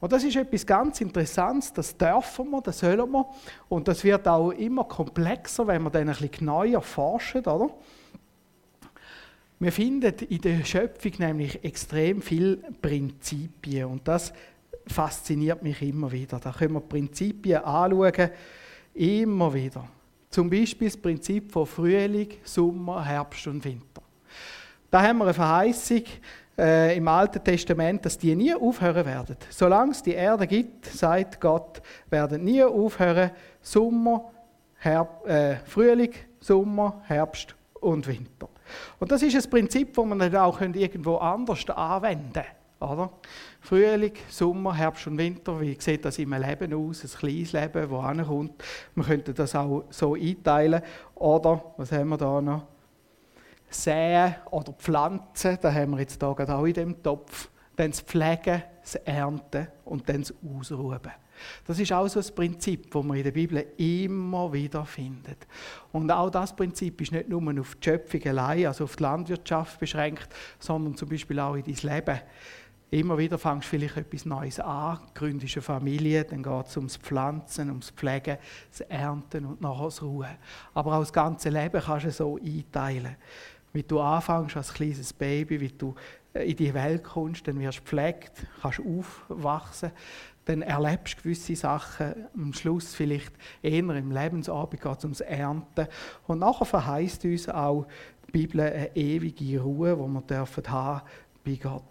Und 0.00 0.10
das 0.12 0.24
ist 0.24 0.34
etwas 0.34 0.64
ganz 0.64 1.02
Interessantes, 1.02 1.70
das 1.74 1.94
dürfen 1.94 2.50
wir, 2.50 2.62
das 2.62 2.78
sollen 2.78 3.10
wir. 3.10 3.26
Und 3.68 3.86
das 3.86 4.02
wird 4.02 4.26
auch 4.26 4.50
immer 4.52 4.84
komplexer, 4.84 5.66
wenn 5.66 5.82
wir 5.82 5.90
dann 5.90 6.08
ein 6.08 6.14
bisschen 6.14 6.30
genauer 6.30 6.80
forschen, 6.80 7.44
oder? 7.44 7.68
Wir 9.62 9.72
finden 9.72 10.14
in 10.30 10.40
der 10.40 10.64
Schöpfung 10.64 11.12
nämlich 11.18 11.62
extrem 11.62 12.22
viele 12.22 12.56
Prinzipien 12.80 13.84
und 13.84 14.08
das 14.08 14.32
fasziniert 14.86 15.62
mich 15.62 15.82
immer 15.82 16.10
wieder. 16.10 16.40
Da 16.40 16.50
können 16.50 16.72
wir 16.72 16.80
Prinzipien 16.80 17.62
anschauen, 17.62 18.30
immer 18.94 19.52
wieder. 19.52 19.86
Zum 20.30 20.48
Beispiel 20.48 20.88
das 20.88 20.96
Prinzip 20.96 21.52
von 21.52 21.66
Frühling, 21.66 22.30
Sommer, 22.42 23.04
Herbst 23.04 23.46
und 23.48 23.62
Winter. 23.62 24.00
Da 24.90 25.02
haben 25.02 25.18
wir 25.18 25.24
eine 25.24 25.34
Verheißung 25.34 26.04
äh, 26.56 26.96
im 26.96 27.06
Alten 27.06 27.44
Testament, 27.44 28.06
dass 28.06 28.16
die 28.16 28.34
nie 28.34 28.54
aufhören 28.54 29.04
werden. 29.04 29.36
Solange 29.50 29.92
es 29.92 30.02
die 30.02 30.14
Erde 30.14 30.46
gibt, 30.46 30.86
sagt 30.86 31.38
Gott, 31.38 31.82
werden 32.08 32.44
nie 32.44 32.64
aufhören 32.64 33.30
Sommer, 33.60 34.30
Herb, 34.78 35.28
äh, 35.28 35.56
Frühling, 35.66 36.14
Sommer, 36.40 37.02
Herbst 37.06 37.54
und 37.74 38.06
Winter. 38.06 38.48
Und 38.98 39.10
das 39.10 39.22
ist 39.22 39.34
ein 39.34 39.50
Prinzip, 39.50 39.94
das 39.94 40.04
man 40.04 40.18
dann 40.18 40.36
auch 40.36 40.60
irgendwo 40.60 41.16
anders 41.16 41.68
anwenden 41.68 42.32
kann. 42.32 42.44
Oder? 42.80 43.10
Frühling, 43.60 44.14
Sommer, 44.28 44.74
Herbst 44.74 45.06
und 45.06 45.18
Winter, 45.18 45.60
wie 45.60 45.76
sieht 45.78 46.04
das 46.04 46.18
im 46.18 46.32
Leben 46.32 46.72
aus? 46.72 47.04
Ein 47.04 47.18
kleines 47.18 47.52
Leben, 47.52 47.90
das 47.90 47.92
ankommt. 47.92 48.64
Man 48.94 49.06
könnte 49.06 49.34
das 49.34 49.54
auch 49.54 49.84
so 49.90 50.14
einteilen. 50.14 50.82
Oder, 51.14 51.62
was 51.76 51.92
haben 51.92 52.08
wir 52.08 52.16
da 52.16 52.40
noch? 52.40 52.62
Säen 53.68 54.34
oder 54.50 54.72
Pflanzen, 54.72 55.58
da 55.60 55.72
haben 55.72 55.92
wir 55.92 56.00
jetzt 56.00 56.20
hier 56.20 56.28
auch 56.28 56.64
in 56.64 56.72
dem 56.72 57.02
Topf. 57.02 57.50
Dann 57.76 57.90
das 57.90 58.00
Pflegen, 58.00 58.62
das 58.92 59.02
Ernten 59.04 59.68
und 59.84 60.08
dann 60.08 60.20
das 60.20 60.34
Ausruhen. 60.42 61.00
Das 61.66 61.78
ist 61.78 61.92
auch 61.92 62.06
so 62.08 62.20
ein 62.20 62.34
Prinzip, 62.34 62.90
das 62.90 63.04
man 63.04 63.16
in 63.16 63.24
der 63.24 63.30
Bibel 63.30 63.64
immer 63.78 64.52
wieder 64.52 64.84
findet. 64.84 65.46
Und 65.92 66.10
auch 66.10 66.30
das 66.30 66.54
Prinzip 66.54 67.00
ist 67.00 67.12
nicht 67.12 67.28
nur 67.28 67.42
auf 67.60 67.76
die 67.76 67.84
Schöpfung 67.84 68.22
allein, 68.26 68.66
also 68.66 68.84
auf 68.84 68.96
die 68.96 69.02
Landwirtschaft 69.02 69.80
beschränkt, 69.80 70.28
sondern 70.58 70.96
zum 70.96 71.08
Beispiel 71.08 71.40
auch 71.40 71.54
in 71.54 71.64
dein 71.64 71.94
Leben. 71.94 72.20
Immer 72.92 73.16
wieder 73.18 73.38
fängst 73.38 73.66
du 73.66 73.70
vielleicht 73.70 73.96
etwas 73.96 74.24
Neues 74.24 74.58
an, 74.58 74.98
gründest 75.14 75.56
eine 75.56 75.62
Familie, 75.62 76.24
dann 76.24 76.42
geht 76.42 76.66
es 76.66 76.76
ums 76.76 76.96
Pflanzen, 76.96 77.68
ums 77.68 77.90
Pflegen, 77.90 78.36
das 78.68 78.80
Ernten 78.80 79.46
und 79.46 79.60
nachher 79.60 79.84
das 79.84 80.02
Ruhen. 80.02 80.36
Aber 80.74 80.94
auch 80.94 81.00
das 81.00 81.12
ganze 81.12 81.50
Leben 81.50 81.80
kannst 81.80 82.06
du 82.06 82.10
so 82.10 82.36
einteilen. 82.36 83.16
Wie 83.72 83.82
du 83.82 84.00
anfängst 84.00 84.56
als 84.56 84.74
kleines 84.74 85.12
Baby, 85.12 85.60
wie 85.60 85.68
du 85.68 85.94
in 86.34 86.56
die 86.56 86.74
Welt 86.74 87.04
kommst, 87.04 87.46
dann 87.46 87.58
wirst 87.60 87.78
du 87.78 87.82
gepflegt, 87.82 88.46
kannst 88.62 88.80
aufwachsen, 88.80 89.92
dann 90.44 90.62
erlebst 90.62 91.18
du 91.18 91.22
gewisse 91.22 91.54
Sachen, 91.54 92.26
am 92.34 92.52
Schluss 92.52 92.94
vielleicht 92.94 93.32
eher 93.62 93.78
im 93.78 94.10
Lebensabend 94.10 94.80
geht 94.80 94.98
es 94.98 95.04
ums 95.04 95.20
Ernten. 95.20 95.86
Und 96.26 96.40
nachher 96.40 96.64
verheißt 96.64 97.24
uns 97.24 97.48
auch 97.48 97.86
die 98.26 98.32
Bibel 98.32 98.60
eine 98.60 98.96
ewige 98.96 99.60
Ruhe, 99.60 99.94
die 99.94 100.12
wir 100.12 100.22
dürfen 100.22 100.68
haben 100.68 101.02
bei 101.44 101.54
Gott. 101.54 101.82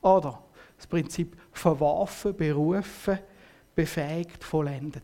Oder 0.00 0.42
das 0.76 0.86
Prinzip 0.86 1.36
verworfen, 1.52 2.36
berufen, 2.36 3.18
befähigt, 3.74 4.44
vollendet. 4.44 5.02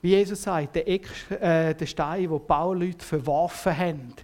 Wie 0.00 0.10
Jesus 0.10 0.42
sagt, 0.42 0.76
der, 0.76 0.86
äh, 0.86 1.86
Stein, 1.86 2.30
wo 2.30 2.38
Bauleute 2.38 3.04
verworfen 3.04 3.76
haben, 3.76 4.14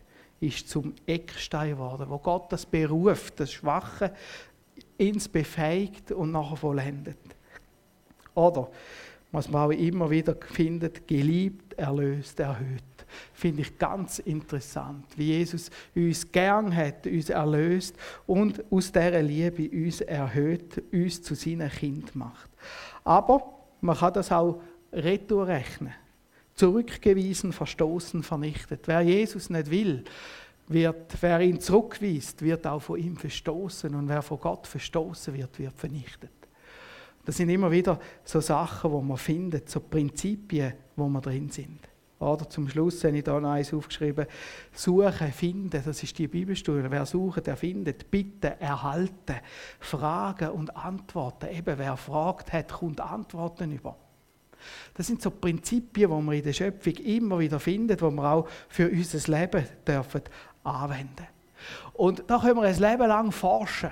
ist 0.41 0.69
zum 0.69 0.95
Eckstein 1.07 1.71
geworden, 1.71 2.07
wo 2.09 2.19
Gott 2.19 2.53
das 2.53 2.67
beruft, 2.67 3.41
das 3.41 3.53
Schwache 3.53 4.13
ins 4.99 5.29
befähigt 5.29 6.13
und 6.13 6.33
nachher 6.33 6.57
vollendet. 6.57 7.19
Oder, 8.35 8.69
was 9.33 9.49
man 9.49 9.67
auch 9.67 9.71
immer 9.71 10.11
wieder 10.11 10.37
findet, 10.53 11.07
geliebt, 11.07 11.75
erlöst, 11.75 12.39
erhöht. 12.41 12.83
Finde 13.33 13.63
ich 13.63 13.79
ganz 13.79 14.19
interessant, 14.21 15.07
wie 15.17 15.33
Jesus 15.33 15.71
uns 15.95 16.31
gern 16.31 16.75
hat, 16.75 17.07
uns 17.07 17.31
erlöst 17.31 17.97
und 18.27 18.65
aus 18.71 18.91
dieser 18.91 19.23
Liebe 19.23 19.71
uns 19.71 20.01
erhöht, 20.01 20.83
uns 20.93 21.23
zu 21.23 21.35
seinem 21.35 21.69
Kind 21.69 22.15
macht. 22.17 22.51
Aber 23.05 23.55
man 23.81 23.97
kann 23.97 24.15
das 24.15 24.33
auch 24.33 24.61
retour 24.93 25.47
rechnen. 25.47 25.95
Zurückgewiesen, 26.55 27.53
verstoßen, 27.53 28.23
vernichtet. 28.23 28.87
Wer 28.87 29.03
Jesus 29.03 29.51
nicht 29.51 29.71
will, 29.71 30.05
wird, 30.69 31.21
wer 31.21 31.41
ihn 31.41 31.61
zurückweist, 31.61 32.43
wird 32.43 32.67
auch 32.67 32.81
von 32.81 32.99
ihm 32.99 33.17
verstoßen 33.17 33.95
und 33.95 34.09
wer 34.09 34.23
von 34.23 34.39
Gott 34.39 34.67
verstoßen 34.67 35.35
wird, 35.35 35.59
wird 35.59 35.77
vernichtet. 35.77 36.31
Das 37.25 37.37
sind 37.37 37.49
immer 37.49 37.71
wieder 37.71 37.99
so 38.23 38.41
Sachen, 38.41 38.91
wo 38.91 39.01
man 39.01 39.17
findet, 39.17 39.69
so 39.69 39.81
Prinzipien, 39.81 40.75
wo 40.97 41.09
wir 41.09 41.21
drin 41.21 41.49
sind. 41.49 41.81
Oder 42.19 42.49
zum 42.49 42.69
Schluss 42.69 43.03
habe 43.05 43.19
ich 43.19 43.25
da 43.25 43.39
noch 43.39 43.51
eins 43.51 43.75
aufgeschrieben. 43.75 44.27
Suchen, 44.73 45.33
finden, 45.33 45.83
das 45.85 46.03
ist 46.03 46.19
die 46.19 46.29
Bibelstunde. 46.29 46.91
Wer 46.91 47.05
sucht, 47.07 47.47
der 47.47 47.57
findet. 47.57 48.11
Bitten, 48.11 48.53
erhalten. 48.61 49.37
Fragen 49.81 50.51
und 50.51 50.75
antworten. 50.77 51.49
Eben, 51.51 51.79
wer 51.79 51.97
fragt 51.97 52.53
hat, 52.53 52.73
kommt 52.73 53.01
Antworten 53.01 53.73
über. 53.73 53.97
Das 54.95 55.07
sind 55.07 55.23
so 55.23 55.31
Prinzipien, 55.31 56.11
die 56.11 56.23
man 56.23 56.35
in 56.35 56.43
der 56.43 56.53
Schöpfung 56.53 56.95
immer 56.95 57.39
wieder 57.39 57.61
findet, 57.61 58.01
die 58.01 58.11
wir 58.11 58.25
auch 58.25 58.49
für 58.69 58.89
unser 58.89 59.39
Leben 59.39 59.67
dürfen 59.87 60.23
anwenden. 60.63 61.27
Und 61.95 62.25
da 62.27 62.39
können 62.39 62.57
wir 62.57 62.63
ein 62.63 62.79
Leben 62.79 63.09
lang 63.09 63.33
forschen. 63.33 63.91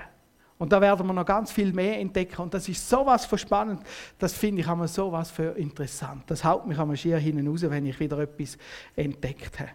Und 0.58 0.72
da 0.72 0.80
werden 0.80 1.06
wir 1.06 1.12
noch 1.12 1.26
ganz 1.26 1.50
viel 1.50 1.72
mehr 1.72 1.98
entdecken. 1.98 2.42
Und 2.42 2.54
das 2.54 2.68
ist 2.68 2.88
sowas 2.88 3.26
von 3.26 3.36
spannend. 3.38 3.82
Das 4.18 4.32
finde 4.32 4.60
ich 4.60 4.68
einmal 4.68 4.86
sowas 4.86 5.30
für 5.30 5.56
interessant. 5.58 6.22
Das 6.28 6.44
haut 6.44 6.66
mich 6.66 6.78
einmal 6.78 6.96
schier 6.96 7.18
hinten 7.18 7.48
raus, 7.48 7.62
wenn 7.62 7.84
ich 7.86 7.98
wieder 7.98 8.18
etwas 8.18 8.56
entdeckt 8.94 9.58
habe. 9.58 9.70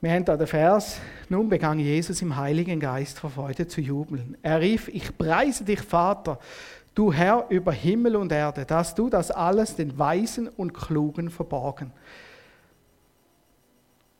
Wir 0.00 0.12
haben 0.12 0.24
da 0.24 0.36
den 0.36 0.46
Vers, 0.46 0.98
nun 1.28 1.48
begann 1.48 1.78
Jesus 1.78 2.20
im 2.22 2.36
Heiligen 2.36 2.78
Geist 2.80 3.18
vor 3.18 3.30
Freude 3.30 3.66
zu 3.66 3.80
jubeln. 3.80 4.36
Er 4.42 4.60
rief, 4.60 4.88
ich 4.88 5.16
preise 5.16 5.64
dich, 5.64 5.80
Vater, 5.80 6.38
du 6.94 7.12
Herr 7.12 7.46
über 7.48 7.72
Himmel 7.72 8.16
und 8.16 8.30
Erde, 8.30 8.66
dass 8.66 8.94
du 8.94 9.08
das 9.08 9.30
alles 9.30 9.74
den 9.74 9.98
Weisen 9.98 10.48
und 10.48 10.74
Klugen 10.74 11.30
verborgen 11.30 11.92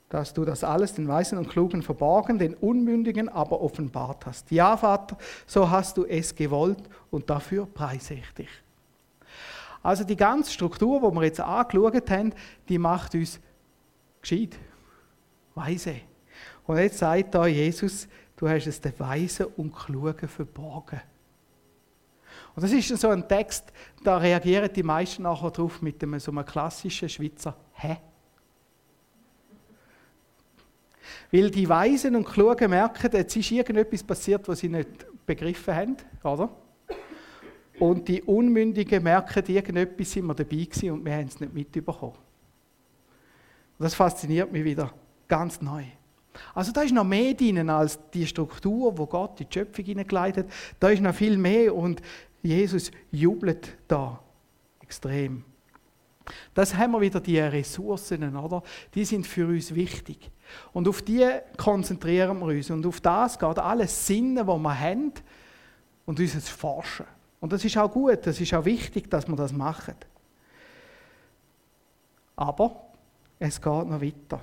dass 0.08 0.32
du 0.32 0.44
das 0.44 0.62
alles 0.62 0.94
den 0.94 1.08
Weisen 1.08 1.36
und 1.36 1.48
Klugen 1.48 1.82
verborgen, 1.82 2.38
den 2.38 2.54
Unmündigen 2.54 3.28
aber 3.28 3.60
offenbart 3.60 4.26
hast. 4.26 4.50
Ja, 4.50 4.76
Vater, 4.76 5.16
so 5.46 5.68
hast 5.68 5.96
du 5.96 6.04
es 6.04 6.34
gewollt 6.34 6.82
und 7.10 7.28
dafür 7.28 7.66
preise 7.66 8.14
ich 8.14 8.34
dich. 8.34 8.48
Also 9.82 10.04
die 10.04 10.16
ganze 10.16 10.52
Struktur, 10.52 11.00
die 11.00 11.14
wir 11.14 11.24
jetzt 11.24 11.40
angeschaut 11.40 12.10
haben, 12.10 12.32
die 12.68 12.78
macht 12.78 13.14
uns 13.14 13.40
gescheit, 14.20 14.56
weise. 15.56 15.96
Und 16.66 16.78
jetzt 16.78 16.98
sagt 16.98 17.34
da 17.34 17.46
Jesus, 17.46 18.08
du 18.36 18.48
hast 18.48 18.66
es 18.66 18.80
den 18.80 18.98
Weisen 18.98 19.46
und 19.56 19.74
Klugen 19.74 20.28
verborgen. 20.28 21.00
Und 22.54 22.62
das 22.62 22.72
ist 22.72 22.88
so 22.88 23.08
ein 23.08 23.26
Text, 23.28 23.72
da 24.02 24.18
reagieren 24.18 24.70
die 24.72 24.82
meisten 24.82 25.22
nachher 25.22 25.50
drauf 25.50 25.82
mit 25.82 26.02
einem, 26.02 26.18
so 26.20 26.30
einem 26.30 26.44
klassischen 26.44 27.08
Schweizer 27.08 27.56
Hä? 27.74 27.98
Weil 31.30 31.50
die 31.50 31.68
Weisen 31.68 32.16
und 32.16 32.24
Klugen 32.24 32.70
merken, 32.70 33.10
jetzt 33.12 33.36
ist 33.36 33.50
irgendetwas 33.50 34.02
passiert, 34.02 34.46
was 34.48 34.60
sie 34.60 34.68
nicht 34.68 35.06
begriffen 35.26 35.74
haben, 35.74 35.96
oder? 36.22 36.50
Und 37.78 38.08
die 38.08 38.22
Unmündigen 38.22 39.02
merken, 39.02 39.44
irgendetwas 39.46 40.12
sind 40.12 40.26
wir 40.26 40.34
dabei 40.34 40.56
gewesen 40.56 40.90
und 40.92 41.04
wir 41.04 41.12
haben 41.12 41.26
es 41.26 41.38
nicht 41.38 41.52
mitbekommen. 41.52 42.14
Und 43.78 43.84
das 43.84 43.94
fasziniert 43.94 44.50
mich 44.50 44.64
wieder 44.64 44.92
ganz 45.28 45.60
neu. 45.60 45.84
Also 46.54 46.72
da 46.72 46.82
ist 46.82 46.92
noch 46.92 47.04
mehr 47.04 47.34
drin 47.34 47.70
als 47.70 47.98
die 48.12 48.26
Struktur, 48.26 48.96
wo 48.98 49.06
Gott 49.06 49.40
in 49.40 49.48
die 49.48 49.54
Schöpfung 49.54 49.84
hineingeleitet 49.84 50.46
hat. 50.46 50.54
Da 50.80 50.88
ist 50.90 51.02
noch 51.02 51.14
viel 51.14 51.36
mehr 51.36 51.74
und 51.74 52.02
Jesus 52.42 52.90
jubelt 53.10 53.76
da 53.88 54.20
extrem. 54.80 55.44
Das 56.54 56.76
haben 56.76 56.92
wir 56.92 57.00
wieder 57.00 57.20
die 57.20 57.38
Ressourcen, 57.38 58.36
oder? 58.36 58.62
Die 58.94 59.04
sind 59.04 59.26
für 59.26 59.46
uns 59.46 59.74
wichtig. 59.74 60.30
Und 60.72 60.88
auf 60.88 61.02
die 61.02 61.26
konzentrieren 61.56 62.38
wir 62.40 62.46
uns. 62.46 62.70
Und 62.70 62.84
auf 62.86 63.00
das 63.00 63.38
geht 63.38 63.58
alles 63.58 64.06
Sinne, 64.06 64.42
die 64.44 64.46
wir 64.46 64.80
haben, 64.80 65.12
und 66.04 66.20
unser 66.20 66.40
Forschen. 66.40 67.06
Und 67.40 67.52
das 67.52 67.64
ist 67.64 67.76
auch 67.76 67.90
gut, 67.90 68.26
das 68.26 68.40
ist 68.40 68.54
auch 68.54 68.64
wichtig, 68.64 69.10
dass 69.10 69.28
wir 69.28 69.36
das 69.36 69.52
machen. 69.52 69.96
Aber 72.36 72.86
es 73.38 73.60
geht 73.60 73.86
noch 73.86 74.00
weiter. 74.00 74.40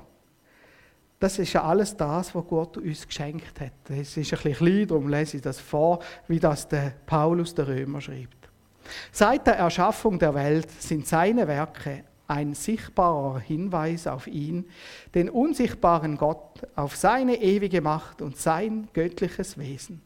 Das 1.23 1.39
ist 1.39 1.53
ja 1.53 1.63
alles 1.63 1.95
das, 1.95 2.35
was 2.35 2.45
Gott 2.49 2.75
uns 2.75 3.07
geschenkt 3.07 3.61
hat. 3.61 3.71
Es 3.87 4.17
ist 4.17 4.33
ein 4.33 4.39
bisschen 4.43 4.55
klein, 4.55 4.87
darum 4.89 5.07
lese 5.07 5.37
ich 5.37 5.41
das 5.41 5.57
vor, 5.57 5.99
wie 6.27 6.37
das 6.37 6.67
der 6.67 6.91
Paulus 7.05 7.55
der 7.55 7.69
Römer 7.69 8.01
schreibt. 8.01 8.49
Seit 9.09 9.47
der 9.47 9.55
Erschaffung 9.55 10.19
der 10.19 10.33
Welt 10.33 10.69
sind 10.81 11.07
seine 11.07 11.47
Werke 11.47 12.03
ein 12.27 12.53
sichtbarer 12.53 13.39
Hinweis 13.39 14.05
auf 14.05 14.27
ihn, 14.27 14.65
den 15.15 15.29
unsichtbaren 15.29 16.17
Gott, 16.17 16.67
auf 16.75 16.97
seine 16.97 17.41
ewige 17.41 17.79
Macht 17.79 18.21
und 18.21 18.35
sein 18.35 18.89
göttliches 18.91 19.57
Wesen. 19.57 20.01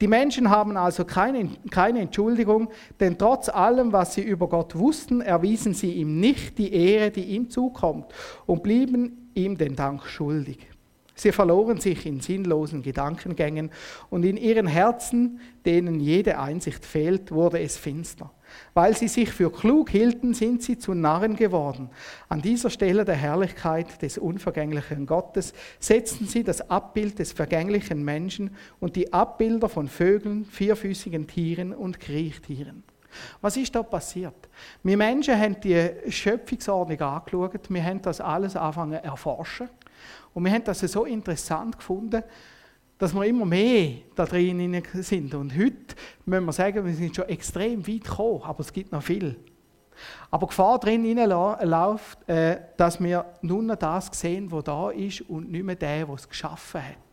Die 0.00 0.06
Menschen 0.06 0.50
haben 0.50 0.76
also 0.76 1.04
keine, 1.04 1.48
keine 1.72 1.98
Entschuldigung, 1.98 2.68
denn 3.00 3.18
trotz 3.18 3.48
allem, 3.48 3.92
was 3.92 4.14
sie 4.14 4.22
über 4.22 4.48
Gott 4.48 4.78
wussten, 4.78 5.20
erwiesen 5.20 5.74
sie 5.74 5.94
ihm 5.94 6.20
nicht 6.20 6.58
die 6.58 6.72
Ehre, 6.72 7.10
die 7.10 7.24
ihm 7.24 7.50
zukommt, 7.50 8.06
und 8.46 8.62
blieben 8.62 9.23
ihm 9.34 9.56
den 9.56 9.76
Dank 9.76 10.06
schuldig. 10.06 10.58
Sie 11.16 11.30
verloren 11.30 11.80
sich 11.80 12.06
in 12.06 12.20
sinnlosen 12.20 12.82
Gedankengängen 12.82 13.70
und 14.10 14.24
in 14.24 14.36
ihren 14.36 14.66
Herzen, 14.66 15.40
denen 15.64 16.00
jede 16.00 16.40
Einsicht 16.40 16.84
fehlt, 16.84 17.30
wurde 17.30 17.60
es 17.60 17.76
finster. 17.76 18.32
Weil 18.74 18.96
sie 18.96 19.06
sich 19.06 19.30
für 19.30 19.50
klug 19.50 19.90
hielten, 19.90 20.34
sind 20.34 20.62
sie 20.62 20.76
zu 20.76 20.92
Narren 20.92 21.36
geworden. 21.36 21.90
An 22.28 22.42
dieser 22.42 22.68
Stelle 22.68 23.04
der 23.04 23.14
Herrlichkeit 23.14 24.02
des 24.02 24.18
unvergänglichen 24.18 25.06
Gottes 25.06 25.54
setzten 25.78 26.26
sie 26.26 26.42
das 26.42 26.68
Abbild 26.68 27.18
des 27.20 27.32
vergänglichen 27.32 28.04
Menschen 28.04 28.50
und 28.80 28.96
die 28.96 29.12
Abbilder 29.12 29.68
von 29.68 29.88
Vögeln, 29.88 30.44
vierfüßigen 30.44 31.28
Tieren 31.28 31.72
und 31.72 32.00
Kriechtieren. 32.00 32.82
Was 33.40 33.56
ist 33.56 33.74
da 33.74 33.82
passiert? 33.82 34.48
Wir 34.82 34.96
Menschen 34.96 35.38
haben 35.38 35.60
die 35.60 35.90
Schöpfungsordnung 36.08 37.00
angeschaut, 37.00 37.68
wir 37.68 37.84
haben 37.84 38.02
das 38.02 38.20
alles 38.20 38.56
angefangen 38.56 38.98
zu 39.00 39.04
erforschen 39.04 39.68
und 40.32 40.44
wir 40.44 40.52
haben 40.52 40.64
das 40.64 40.80
so 40.80 41.04
interessant 41.04 41.76
gefunden, 41.76 42.22
dass 42.98 43.14
wir 43.14 43.24
immer 43.24 43.44
mehr 43.44 43.98
da 44.14 44.24
drin 44.24 44.82
sind. 44.94 45.34
Und 45.34 45.56
heute 45.56 45.94
müssen 46.24 46.44
wir 46.44 46.52
sagen, 46.52 46.84
wir 46.84 46.94
sind 46.94 47.14
schon 47.14 47.28
extrem 47.28 47.86
weit 47.86 48.04
gekommen, 48.04 48.42
aber 48.42 48.60
es 48.60 48.72
gibt 48.72 48.92
noch 48.92 49.02
viel. 49.02 49.36
Aber 50.30 50.46
Gefahr 50.46 50.78
drin 50.78 51.04
läuft, 51.16 52.28
äh, 52.28 52.60
dass 52.76 53.00
wir 53.00 53.24
nur 53.42 53.76
das 53.76 54.10
sehen, 54.12 54.50
was 54.50 54.64
da 54.64 54.90
ist 54.90 55.22
und 55.22 55.50
nicht 55.50 55.64
mehr 55.64 55.76
der, 55.76 56.06
der 56.06 56.14
es 56.14 56.28
geschaffen 56.28 56.82
hat. 56.82 57.03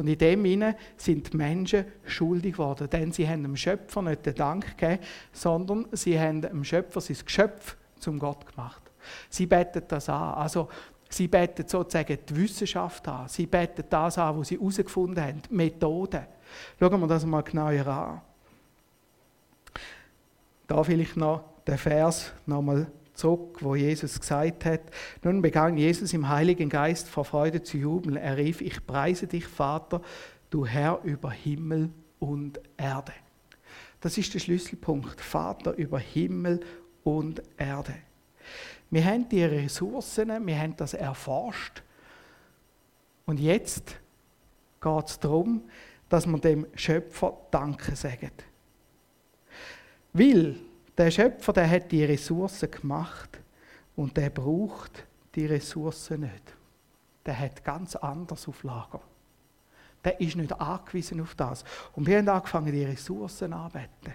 Und 0.00 0.08
in 0.08 0.16
dem 0.16 0.44
Sinne 0.44 0.76
sind 0.96 1.30
die 1.30 1.36
Menschen 1.36 1.84
schuldig 2.06 2.52
geworden, 2.52 2.88
denn 2.88 3.12
sie 3.12 3.28
haben 3.28 3.42
dem 3.42 3.54
Schöpfer 3.54 4.00
nicht 4.00 4.24
den 4.24 4.34
Dank 4.34 4.78
gegeben, 4.78 5.02
sondern 5.30 5.88
sie 5.92 6.18
haben 6.18 6.40
dem 6.40 6.64
Schöpfer 6.64 7.02
sein 7.02 7.18
Geschöpf 7.22 7.76
zum 7.98 8.18
Gott 8.18 8.46
gemacht. 8.46 8.80
Sie 9.28 9.44
beten 9.44 9.82
das 9.86 10.08
an. 10.08 10.34
Also 10.34 10.68
Sie 11.12 11.26
beten 11.26 11.66
sozusagen 11.66 12.16
die 12.28 12.36
Wissenschaft 12.36 13.06
an. 13.08 13.28
Sie 13.28 13.44
beten 13.44 13.84
das 13.90 14.16
an, 14.16 14.38
was 14.38 14.48
sie 14.48 14.56
herausgefunden 14.56 15.22
haben, 15.22 15.42
die 15.42 15.52
Methoden. 15.54 16.24
Schauen 16.78 17.00
wir 17.00 17.06
das 17.08 17.26
mal 17.26 17.42
genauer 17.42 17.86
an. 17.86 18.20
Da 20.68 20.82
vielleicht 20.84 21.16
noch 21.16 21.42
der 21.66 21.76
Vers 21.76 22.32
nochmal 22.46 22.86
zurück, 23.20 23.58
wo 23.60 23.74
Jesus 23.74 24.18
gesagt 24.18 24.64
hat, 24.64 24.80
nun 25.22 25.42
begann 25.42 25.76
Jesus 25.76 26.12
im 26.12 26.28
Heiligen 26.28 26.68
Geist 26.68 27.08
vor 27.08 27.24
Freude 27.24 27.62
zu 27.62 27.76
jubeln. 27.76 28.16
Er 28.16 28.36
rief, 28.36 28.60
ich 28.60 28.84
preise 28.86 29.26
dich, 29.26 29.46
Vater, 29.46 30.00
du 30.48 30.66
Herr 30.66 31.00
über 31.04 31.30
Himmel 31.30 31.90
und 32.18 32.60
Erde. 32.76 33.12
Das 34.00 34.16
ist 34.16 34.32
der 34.32 34.38
Schlüsselpunkt, 34.38 35.20
Vater 35.20 35.74
über 35.76 35.98
Himmel 35.98 36.60
und 37.04 37.42
Erde. 37.58 37.94
Wir 38.90 39.04
haben 39.04 39.28
die 39.28 39.44
Ressourcen, 39.44 40.46
wir 40.46 40.58
haben 40.58 40.76
das 40.76 40.94
erforscht. 40.94 41.82
Und 43.26 43.38
jetzt 43.38 43.96
geht 44.80 45.06
es 45.06 45.20
darum, 45.20 45.62
dass 46.08 46.26
wir 46.26 46.38
dem 46.38 46.66
Schöpfer 46.74 47.36
Danke 47.50 47.94
sagen. 47.94 48.32
Weil 50.12 50.56
der 51.00 51.10
Schöpfer, 51.10 51.54
der 51.54 51.70
hat 51.70 51.90
die 51.90 52.04
Ressourcen 52.04 52.70
gemacht 52.70 53.40
und 53.96 54.14
der 54.18 54.28
braucht 54.28 55.06
die 55.34 55.46
Ressourcen 55.46 56.20
nicht. 56.20 56.54
Der 57.24 57.38
hat 57.38 57.64
ganz 57.64 57.96
anders 57.96 58.46
auf 58.46 58.62
Lager. 58.62 59.00
Der 60.04 60.20
ist 60.20 60.36
nicht 60.36 60.52
angewiesen 60.60 61.22
auf 61.22 61.34
das. 61.34 61.64
Und 61.94 62.06
wir 62.06 62.18
haben 62.18 62.28
angefangen, 62.28 62.70
die 62.70 62.84
Ressourcen 62.84 63.50
anzubeten. 63.54 64.14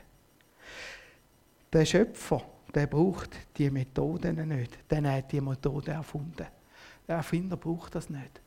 Der 1.73 1.85
Schöpfer, 1.85 2.43
der 2.73 2.85
braucht 2.85 3.31
die 3.57 3.71
Methoden 3.71 4.47
nicht. 4.47 4.77
Denn 4.91 5.05
er 5.05 5.17
hat 5.17 5.31
die 5.31 5.41
Methode 5.41 5.91
erfunden. 5.91 6.45
Der 7.07 7.15
Erfinder 7.15 7.57
braucht 7.57 7.95
das 7.95 8.11
nicht. 8.11 8.41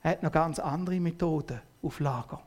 Er 0.00 0.12
hat 0.12 0.22
noch 0.22 0.32
ganz 0.32 0.60
andere 0.60 1.00
Methoden 1.00 1.60
auf 1.82 1.98
Lager. 1.98 2.40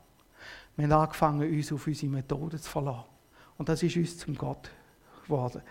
Wir 0.78 0.86
haben 0.86 1.02
angefangen, 1.02 1.54
uns 1.54 1.72
auf 1.74 1.86
unsere 1.86 2.12
Methoden 2.14 2.60
zu 2.60 2.70
verlassen. 2.70 3.10
Und 3.58 3.68
das 3.68 3.84
ist 3.84 3.98
uns 3.98 4.18
zum 4.18 4.36
Gott 4.36 4.70
geworden. 5.26 5.62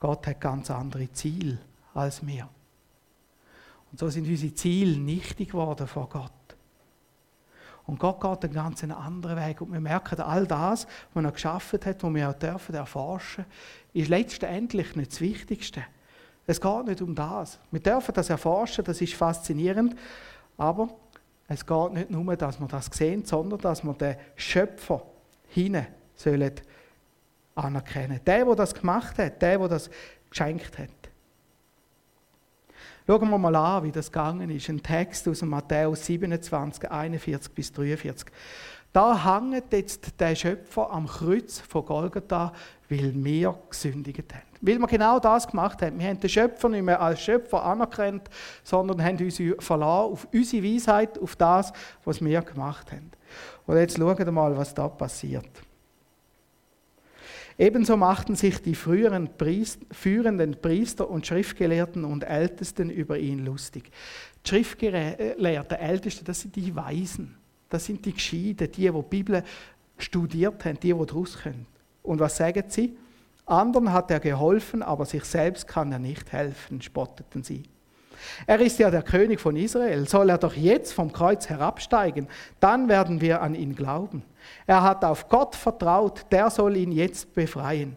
Gott 0.00 0.26
hat 0.26 0.40
ganz 0.40 0.70
andere 0.70 1.12
Ziele 1.12 1.58
als 1.94 2.24
wir. 2.26 2.48
Und 3.90 3.98
so 3.98 4.08
sind 4.08 4.26
unsere 4.28 4.54
Ziele 4.54 4.98
nichtig 4.98 5.50
geworden 5.50 5.86
vor 5.86 6.08
Gott. 6.08 6.32
Und 7.86 7.98
Gott 7.98 8.20
geht 8.20 8.44
einen 8.44 8.52
ganz 8.52 8.84
anderen 8.84 9.36
Weg. 9.38 9.62
Und 9.62 9.72
wir 9.72 9.80
merken, 9.80 10.20
all 10.20 10.46
das, 10.46 10.86
was 11.14 11.24
er 11.24 11.32
geschaffen 11.32 11.80
hat, 11.82 12.02
was 12.02 12.14
wir 12.14 12.28
auch 12.28 12.34
dürfen 12.34 12.74
erforschen, 12.74 13.46
ist 13.94 14.08
letztendlich 14.08 14.94
nicht 14.94 15.12
das 15.12 15.20
Wichtigste. 15.22 15.82
Es 16.46 16.60
geht 16.60 16.86
nicht 16.86 17.00
um 17.00 17.14
das. 17.14 17.58
Wir 17.70 17.80
dürfen 17.80 18.14
das 18.14 18.28
erforschen, 18.28 18.84
das 18.84 19.00
ist 19.00 19.14
faszinierend, 19.14 19.96
aber 20.58 20.88
es 21.46 21.64
geht 21.64 21.92
nicht 21.92 22.10
nur, 22.10 22.36
dass 22.36 22.60
wir 22.60 22.68
das 22.68 22.86
sehen, 22.86 23.24
sondern 23.24 23.58
dass 23.58 23.82
wir 23.82 23.94
den 23.94 24.16
Schöpfer 24.36 25.02
hinein 25.48 25.86
sollen 26.14 26.52
anerkennen. 27.58 28.20
Der, 28.26 28.44
der 28.44 28.54
das 28.54 28.74
gemacht 28.74 29.18
hat, 29.18 29.42
der, 29.42 29.58
der 29.58 29.68
das 29.68 29.90
geschenkt 30.30 30.78
hat. 30.78 30.88
Schauen 33.06 33.30
wir 33.30 33.38
mal 33.38 33.56
an, 33.56 33.84
wie 33.84 33.92
das 33.92 34.12
gegangen 34.12 34.50
ist. 34.50 34.68
Ein 34.68 34.82
Text 34.82 35.26
aus 35.28 35.40
Matthäus 35.40 36.04
27, 36.04 36.90
41 36.90 37.52
bis 37.54 37.72
43. 37.72 38.30
Da 38.92 39.38
hängt 39.40 39.72
jetzt 39.72 40.20
der 40.20 40.34
Schöpfer 40.34 40.90
am 40.90 41.06
Kreuz 41.06 41.58
von 41.58 41.84
Golgatha, 41.84 42.52
weil 42.88 43.12
wir 43.14 43.58
gesündigt 43.70 44.34
haben. 44.34 44.42
Weil 44.60 44.78
wir 44.78 44.86
genau 44.86 45.18
das 45.18 45.46
gemacht 45.46 45.80
haben. 45.82 45.98
Wir 45.98 46.08
haben 46.08 46.20
den 46.20 46.28
Schöpfer 46.28 46.68
nicht 46.68 46.82
mehr 46.82 47.00
als 47.00 47.22
Schöpfer 47.22 47.64
anerkannt, 47.64 48.28
sondern 48.62 49.02
haben 49.02 49.18
uns 49.18 49.40
verlassen 49.60 50.12
auf 50.12 50.28
unsere 50.32 50.64
Weisheit, 50.64 51.18
auf 51.18 51.36
das, 51.36 51.72
was 52.04 52.22
wir 52.22 52.42
gemacht 52.42 52.92
haben. 52.92 53.10
Und 53.66 53.76
jetzt 53.76 53.96
schauen 53.96 54.18
wir 54.18 54.32
mal, 54.32 54.56
was 54.56 54.74
da 54.74 54.88
passiert. 54.88 55.48
Ebenso 57.58 57.96
machten 57.96 58.36
sich 58.36 58.62
die 58.62 58.76
früheren 58.76 59.36
Priester, 59.36 59.84
führenden 59.90 60.60
Priester 60.60 61.10
und 61.10 61.26
Schriftgelehrten 61.26 62.04
und 62.04 62.22
Ältesten 62.22 62.88
über 62.88 63.18
ihn 63.18 63.44
lustig. 63.44 63.90
Die 64.46 64.48
Schriftgelehrten, 64.48 65.76
Ältesten, 65.76 66.24
das 66.24 66.40
sind 66.40 66.54
die 66.54 66.74
Weisen, 66.76 67.36
das 67.68 67.84
sind 67.84 68.04
die 68.06 68.12
Gescheiden, 68.12 68.70
die, 68.70 68.82
die 68.82 68.92
die 68.92 69.02
Bibel 69.10 69.42
studiert 69.98 70.64
haben, 70.64 70.78
die, 70.78 70.92
die 70.92 71.06
daraus 71.06 71.36
können. 71.36 71.66
Und 72.04 72.20
was 72.20 72.36
sagen 72.36 72.62
sie? 72.68 72.96
Anderen 73.44 73.92
hat 73.92 74.10
er 74.12 74.20
geholfen, 74.20 74.82
aber 74.82 75.04
sich 75.04 75.24
selbst 75.24 75.66
kann 75.66 75.90
er 75.90 75.98
nicht 75.98 76.30
helfen, 76.32 76.80
spotteten 76.80 77.42
sie. 77.42 77.64
Er 78.46 78.60
ist 78.60 78.78
ja 78.78 78.90
der 78.90 79.02
König 79.02 79.40
von 79.40 79.56
Israel. 79.56 80.08
Soll 80.08 80.30
er 80.30 80.38
doch 80.38 80.54
jetzt 80.54 80.92
vom 80.92 81.12
Kreuz 81.12 81.48
herabsteigen? 81.48 82.28
Dann 82.60 82.88
werden 82.88 83.20
wir 83.20 83.42
an 83.42 83.54
ihn 83.54 83.74
glauben. 83.74 84.22
Er 84.66 84.82
hat 84.82 85.04
auf 85.04 85.28
Gott 85.28 85.56
vertraut, 85.56 86.26
der 86.30 86.50
soll 86.50 86.76
ihn 86.76 86.92
jetzt 86.92 87.34
befreien, 87.34 87.96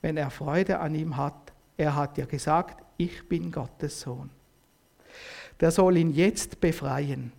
wenn 0.00 0.16
er 0.16 0.30
Freude 0.30 0.78
an 0.78 0.94
ihm 0.94 1.16
hat. 1.16 1.52
Er 1.76 1.94
hat 1.94 2.18
ja 2.18 2.26
gesagt, 2.26 2.84
ich 2.96 3.28
bin 3.28 3.50
Gottes 3.50 4.00
Sohn. 4.00 4.30
Der 5.58 5.70
soll 5.70 5.96
ihn 5.96 6.12
jetzt 6.12 6.60
befreien. 6.60 7.32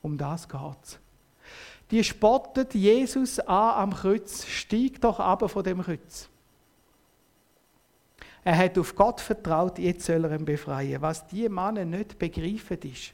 Um 0.00 0.18
das 0.18 0.48
geht's. 0.48 0.98
Die 1.90 2.02
spottet 2.02 2.74
Jesus 2.74 3.38
an 3.38 3.82
am 3.82 3.94
Kreuz. 3.94 4.46
Steig 4.46 5.00
doch 5.00 5.20
ab 5.20 5.48
von 5.48 5.62
dem 5.62 5.82
Kreuz. 5.82 6.28
Er 8.44 8.56
hat 8.56 8.76
auf 8.78 8.94
Gott 8.96 9.20
vertraut, 9.20 9.78
jetzt 9.78 10.04
soll 10.04 10.24
er 10.24 10.32
ihn 10.32 10.44
befreien. 10.44 11.00
Was 11.00 11.26
die 11.28 11.48
Männer 11.48 11.84
nicht 11.84 12.18
begreifen 12.18 12.78
ist, 12.82 13.12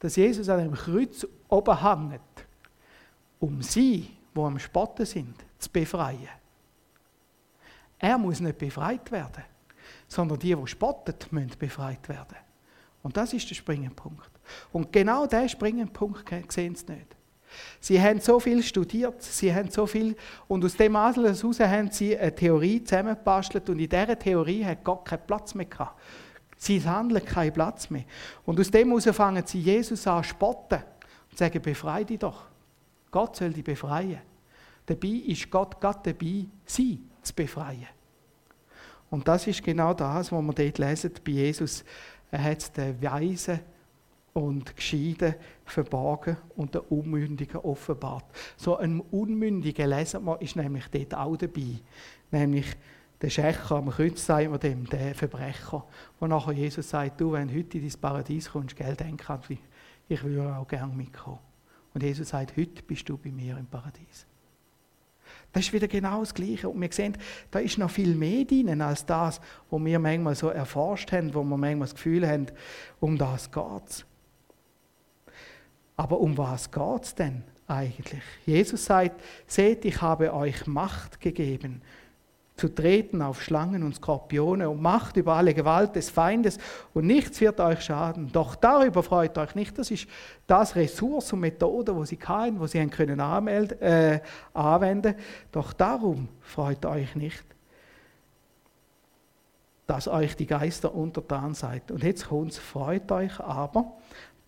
dass 0.00 0.16
Jesus 0.16 0.48
an 0.48 0.60
dem 0.60 0.74
Kreuz 0.74 1.26
oben 1.48 1.80
hängt, 1.80 2.46
um 3.42 3.60
sie, 3.60 4.08
die 4.34 4.40
am 4.40 4.58
Spotten 4.58 5.04
sind, 5.04 5.34
zu 5.58 5.68
befreien. 5.68 6.28
Er 7.98 8.16
muss 8.16 8.40
nicht 8.40 8.56
befreit 8.56 9.10
werden, 9.10 9.42
sondern 10.06 10.38
die, 10.38 10.54
die 10.54 10.66
spotten, 10.68 11.14
müssen 11.32 11.58
befreit 11.58 12.08
werden. 12.08 12.36
Und 13.02 13.16
das 13.16 13.32
ist 13.32 13.50
der 13.50 13.56
springende. 13.56 13.94
Und 14.72 14.92
genau 14.92 15.26
diesen 15.26 15.48
springenden 15.48 16.14
sehen 16.48 16.76
sie 16.76 16.92
nicht. 16.92 17.16
Sie 17.80 18.00
haben 18.00 18.20
so 18.20 18.38
viel 18.38 18.62
studiert, 18.62 19.20
sie 19.22 19.52
haben 19.52 19.70
so 19.70 19.86
viel, 19.86 20.16
und 20.46 20.64
aus 20.64 20.76
dem 20.76 20.94
alles 20.94 21.42
heraus 21.42 21.60
haben 21.60 21.90
sie 21.90 22.16
eine 22.16 22.34
Theorie 22.34 22.82
zusammengebastelt 22.82 23.68
und 23.68 23.78
in 23.78 23.88
dieser 23.88 24.18
Theorie 24.18 24.64
hat 24.64 24.84
Gott 24.84 25.04
keinen 25.04 25.26
Platz 25.26 25.54
mehr 25.54 25.66
gehabt. 25.66 26.00
Sie 26.56 26.82
Handeln 26.82 27.24
keinen 27.24 27.52
Platz 27.52 27.90
mehr. 27.90 28.04
Und 28.46 28.58
aus 28.60 28.70
dem 28.70 28.88
heraus 28.88 29.04
fangen 29.16 29.44
sie 29.44 29.60
Jesus 29.60 30.06
an 30.06 30.22
spotten 30.22 30.78
und 31.30 31.36
sagen, 31.36 31.60
befreie 31.60 32.04
dich 32.04 32.20
doch. 32.20 32.51
Gott 33.12 33.36
soll 33.36 33.52
dich 33.52 33.62
befreien. 33.62 34.18
Dabei 34.86 35.08
ist 35.08 35.48
Gott 35.50 35.80
Gott 35.80 36.04
dabei, 36.04 36.46
sie 36.66 37.00
zu 37.22 37.34
befreien. 37.34 37.86
Und 39.10 39.28
das 39.28 39.46
ist 39.46 39.62
genau 39.62 39.94
das, 39.94 40.32
was 40.32 40.42
wir 40.42 40.52
dort 40.52 40.78
lesen 40.78 41.12
bei 41.24 41.32
Jesus. 41.32 41.84
Er 42.30 42.42
hat 42.42 42.76
den 42.76 43.00
Weisen 43.00 43.60
und 44.32 44.74
Gescheiden 44.74 45.34
verborgen 45.64 46.38
und 46.56 46.74
den 46.74 46.80
Unmündigen 46.80 47.60
offenbart. 47.60 48.24
So 48.56 48.78
ein 48.78 49.00
Unmündiger 49.00 49.86
lesen 49.86 50.24
wir, 50.24 50.40
ist 50.40 50.56
nämlich 50.56 50.86
dort 50.88 51.14
auch 51.14 51.36
dabei. 51.36 51.80
Nämlich 52.30 52.66
der 53.20 53.28
Schächer 53.30 53.76
am 53.76 53.90
Kreuz, 53.90 54.24
sagt 54.24 54.50
man 54.50 54.58
dem, 54.58 54.88
der 54.88 55.14
Verbrecher, 55.14 55.84
wo 56.18 56.26
nachher 56.26 56.52
Jesus 56.52 56.88
sagt, 56.88 57.20
du, 57.20 57.32
wenn 57.32 57.48
du 57.48 57.54
heute 57.54 57.78
in 57.78 57.88
dein 57.88 58.00
Paradies 58.00 58.50
kommst, 58.50 58.74
Geld 58.74 58.98
denken, 58.98 59.58
ich 60.08 60.24
würde 60.24 60.56
auch 60.56 60.66
gerne 60.66 60.92
mitkommen. 60.92 61.51
Und 61.94 62.02
Jesus 62.02 62.30
sagt, 62.30 62.56
heute 62.56 62.82
bist 62.82 63.08
du 63.08 63.16
bei 63.16 63.30
mir 63.30 63.56
im 63.56 63.66
Paradies. 63.66 64.26
Das 65.52 65.64
ist 65.64 65.72
wieder 65.72 65.88
genau 65.88 66.20
das 66.20 66.32
Gleiche. 66.32 66.68
Und 66.68 66.80
wir 66.80 66.90
sehen, 66.92 67.16
da 67.50 67.58
ist 67.58 67.76
noch 67.76 67.90
viel 67.90 68.14
mehr 68.14 68.44
drin 68.44 68.80
als 68.80 69.04
das, 69.04 69.40
was 69.70 69.84
wir 69.84 69.98
manchmal 69.98 70.34
so 70.34 70.48
erforscht 70.48 71.12
haben, 71.12 71.34
wo 71.34 71.42
wir 71.42 71.56
manchmal 71.56 71.88
das 71.88 71.94
Gefühl 71.94 72.26
haben, 72.26 72.46
um 73.00 73.18
das 73.18 73.50
geht 73.50 73.88
es. 73.88 74.04
Aber 75.96 76.20
um 76.20 76.36
was 76.38 76.70
geht 76.70 77.02
es 77.02 77.14
denn 77.14 77.44
eigentlich? 77.68 78.22
Jesus 78.46 78.86
sagt, 78.86 79.22
seht, 79.46 79.84
ich 79.84 80.00
habe 80.00 80.32
euch 80.32 80.66
Macht 80.66 81.20
gegeben 81.20 81.82
zu 82.62 82.72
treten 82.72 83.22
auf 83.22 83.42
Schlangen 83.42 83.82
und 83.82 83.96
Skorpione 83.96 84.70
und 84.70 84.80
Macht 84.80 85.16
über 85.16 85.34
alle 85.34 85.52
Gewalt 85.52 85.96
des 85.96 86.10
Feindes 86.10 86.58
und 86.94 87.08
nichts 87.08 87.40
wird 87.40 87.58
euch 87.58 87.80
schaden. 87.80 88.30
Doch 88.30 88.54
darüber 88.54 89.02
freut 89.02 89.36
euch 89.36 89.56
nicht. 89.56 89.76
Das 89.76 89.90
ist 89.90 90.06
das 90.46 90.76
Ressource 90.76 91.32
und 91.32 91.40
Methode, 91.40 91.96
wo 91.96 92.04
sie 92.04 92.16
keinen, 92.16 92.60
wo 92.60 92.68
sie 92.68 92.80
haben 92.80 92.90
können 92.90 93.18
äh, 93.18 94.20
anwenden. 94.54 95.16
Doch 95.50 95.72
darum 95.72 96.28
freut 96.40 96.86
euch 96.86 97.16
nicht, 97.16 97.44
dass 99.88 100.06
euch 100.06 100.36
die 100.36 100.46
Geister 100.46 100.94
untertan 100.94 101.54
seid. 101.54 101.90
Und 101.90 102.04
jetzt 102.04 102.28
kommt's, 102.28 102.58
freut 102.58 103.10
euch 103.10 103.40
aber, 103.40 103.94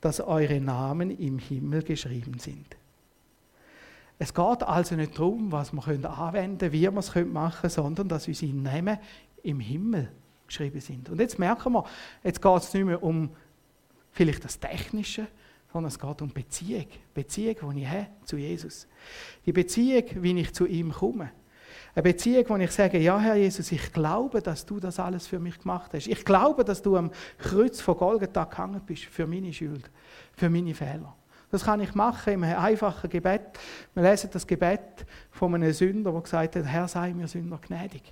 dass 0.01 0.21
eure 0.21 0.61
Namen 0.61 1.11
im 1.19 1.41
Himmel 1.41 1.83
geschrieben 1.83 2.39
sind. 2.39 2.77
Es 4.19 4.33
geht 4.33 4.63
also 4.63 4.95
nicht 4.95 5.19
darum, 5.19 5.51
was 5.51 5.73
wir 5.73 5.87
anwenden 5.89 6.59
können, 6.59 6.73
wie 6.73 6.83
wir 6.83 6.97
es 6.97 7.15
machen 7.15 7.61
können, 7.61 7.71
sondern 7.71 8.09
dass 8.09 8.29
unsere 8.29 8.53
Namen 8.53 8.99
im 9.43 9.61
Himmel 9.61 10.11
geschrieben 10.47 10.81
sind. 10.81 11.11
Und 11.11 11.21
jetzt 11.21 11.39
merken 11.39 11.73
wir, 11.73 11.85
jetzt 12.23 12.41
geht 12.41 12.57
es 12.57 12.73
nicht 12.75 12.85
mehr 12.85 13.03
um 13.03 13.31
vielleicht 14.13 14.45
das 14.45 14.59
Technische, 14.59 15.27
sondern 15.73 15.89
es 15.89 15.99
geht 15.99 16.23
um 16.23 16.31
Beziehung. 16.31 16.87
Beziehung, 17.13 17.75
die 17.75 17.83
ich 17.83 17.89
habe 17.89 18.07
zu 18.25 18.37
Jesus. 18.37 18.87
Die 19.45 19.53
Beziehung, 19.53 20.05
wie 20.17 20.41
ich 20.41 20.55
zu 20.55 20.67
ihm 20.67 20.93
komme. 20.93 21.31
Eine 21.97 22.03
Beziehung, 22.05 22.45
wo 22.49 22.57
ich 22.57 22.71
sage, 22.71 22.99
ja 22.99 23.19
Herr 23.19 23.37
Jesus, 23.37 23.73
ich 23.73 23.93
glaube, 23.93 24.41
dass 24.41 24.65
du 24.67 24.79
das 24.81 25.01
alles 25.01 25.27
für 25.27 25.41
mich 25.41 25.59
gemacht 25.59 25.93
hast. 25.93 26.07
Ich 26.07 26.25
glaube, 26.25 26.65
dass 26.65 26.83
du 26.83 26.97
am 26.97 27.11
Kreuz 27.39 27.81
von 27.81 27.97
Golgatha 27.97 28.45
gehangen 28.45 28.81
bist 28.87 29.05
für 29.05 29.27
meine 29.27 29.53
Schuld, 29.53 29.91
für 30.33 30.51
meine 30.51 30.75
Fehler. 30.75 31.15
Das 31.55 31.67
kann 31.67 31.79
ich 31.79 31.95
machen 31.95 32.33
im 32.33 32.43
einfachen 32.43 33.09
Gebet. 33.09 33.43
Wir 33.95 34.03
lesen 34.03 34.29
das 34.33 34.45
Gebet 34.45 35.07
von 35.31 35.55
einem 35.55 35.73
Sünder, 35.73 36.11
der 36.11 36.21
gesagt 36.21 36.57
hat, 36.57 36.65
Herr, 36.65 36.89
sei 36.89 37.15
mir 37.15 37.29
Sünder 37.29 37.61
gnädig. 37.65 38.03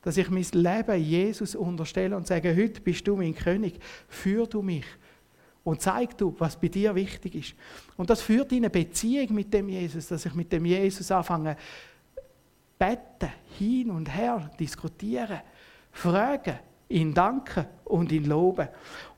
Dass 0.00 0.16
ich 0.16 0.30
mein 0.30 0.46
Leben 0.52 1.02
Jesus 1.02 1.56
unterstelle 1.56 2.16
und 2.16 2.28
sage, 2.28 2.54
heute 2.56 2.80
bist 2.80 3.08
du 3.08 3.16
mein 3.16 3.34
König, 3.34 3.80
führ 4.06 4.46
du 4.46 4.62
mich 4.62 4.84
und 5.64 5.80
zeig 5.80 6.16
du, 6.16 6.36
was 6.38 6.54
bei 6.54 6.68
dir 6.68 6.94
wichtig 6.94 7.34
ist. 7.34 7.54
Und 7.96 8.10
das 8.10 8.22
führt 8.22 8.52
in 8.52 8.58
eine 8.58 8.70
Beziehung 8.70 9.34
mit 9.34 9.52
dem 9.52 9.68
Jesus, 9.68 10.06
dass 10.06 10.24
ich 10.24 10.34
mit 10.34 10.52
dem 10.52 10.64
Jesus 10.64 11.10
anfange, 11.10 11.56
beten, 12.78 13.32
hin 13.58 13.90
und 13.90 14.06
her 14.06 14.48
diskutieren, 14.56 15.40
fragen, 15.90 16.60
ihn 16.88 17.12
danken 17.12 17.66
und 17.86 18.12
ihn 18.12 18.26
loben. 18.26 18.68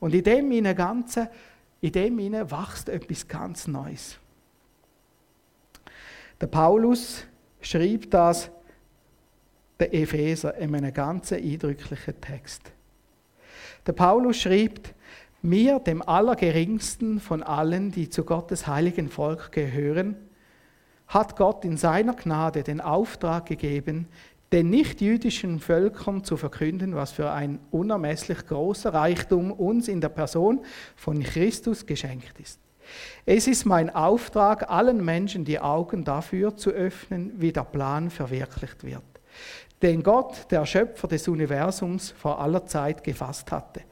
Und 0.01 0.15
in 0.15 0.25
dem 0.25 0.51
in 0.51 0.75
ganzen 0.75 1.29
in 1.85 1.93
dem 1.93 2.19
hinein 2.19 2.51
wächst 2.51 2.89
etwas 2.89 3.29
ganz 3.29 3.67
Neues. 3.67 4.19
Der 6.41 6.47
Paulus 6.47 7.27
schrieb 7.61 8.11
das 8.11 8.51
der 9.79 9.93
Epheser 9.93 10.57
in 10.57 10.75
einem 10.75 10.95
ganz 10.95 11.31
eindrücklichen 11.31 12.19
Text. 12.23 12.73
Der 13.87 13.93
Paulus 13.93 14.39
schrieb, 14.39 14.95
mir, 15.43 15.79
dem 15.79 16.01
Allergeringsten 16.01 17.21
von 17.21 17.43
allen, 17.43 17.91
die 17.91 18.09
zu 18.09 18.25
Gottes 18.25 18.67
heiligen 18.67 19.11
Volk 19.11 19.53
gehören, 19.53 20.17
hat 21.07 21.37
Gott 21.37 21.67
in 21.67 21.77
seiner 21.77 22.15
Gnade 22.15 22.63
den 22.63 22.81
Auftrag 22.81 23.45
gegeben, 23.45 24.09
den 24.55 24.71
nichtjüdischen 24.71 25.59
Völkern 25.59 26.23
zu 26.23 26.37
verkünden, 26.37 26.95
was 26.95 27.11
für 27.11 27.33
ein 27.33 27.59
unermesslich 27.73 28.47
großer 28.47 28.95
Reichtum 28.95 29.51
uns 29.51 29.89
in 29.89 30.01
der 30.01 30.11
Person 30.11 30.61
von 30.95 31.25
Christus 31.25 31.87
geschenkt 31.87 32.39
ist. 32.39 32.61
Es 33.27 33.49
ist 33.49 33.65
mein 33.65 33.91
Auftrag, 33.91 34.71
allen 34.71 35.05
Menschen 35.05 35.45
die 35.45 35.59
Augen 35.59 36.05
dafür 36.05 36.57
zu 36.57 36.71
öffnen, 36.71 37.33
wie 37.37 37.53
der 37.53 37.65
Plan 37.65 38.11
verwirklicht 38.11 38.85
wird 38.85 39.14
den 39.85 40.03
Gott, 40.03 40.51
der 40.51 40.65
Schöpfer 40.65 41.09
des 41.09 41.29
Universums, 41.29 42.11
vor 42.13 42.41
aller 42.41 42.65
Zeit 42.65 43.05
gefasst 43.05 43.53
hatte. 43.53 43.83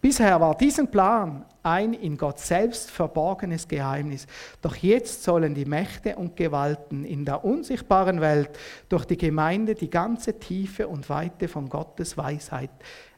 Bisher 0.00 0.40
war 0.40 0.56
diesen 0.56 0.90
Plan 0.90 1.44
ein 1.62 1.92
in 1.92 2.16
Gott 2.16 2.38
selbst 2.38 2.90
verborgenes 2.90 3.68
Geheimnis. 3.68 4.26
Doch 4.62 4.74
jetzt 4.76 5.22
sollen 5.22 5.54
die 5.54 5.66
Mächte 5.66 6.16
und 6.16 6.36
Gewalten 6.36 7.04
in 7.04 7.26
der 7.26 7.44
unsichtbaren 7.44 8.22
Welt 8.22 8.48
durch 8.88 9.04
die 9.04 9.18
Gemeinde 9.18 9.74
die 9.74 9.90
ganze 9.90 10.38
Tiefe 10.38 10.88
und 10.88 11.10
Weite 11.10 11.48
von 11.48 11.68
Gottes 11.68 12.16
Weisheit 12.16 12.70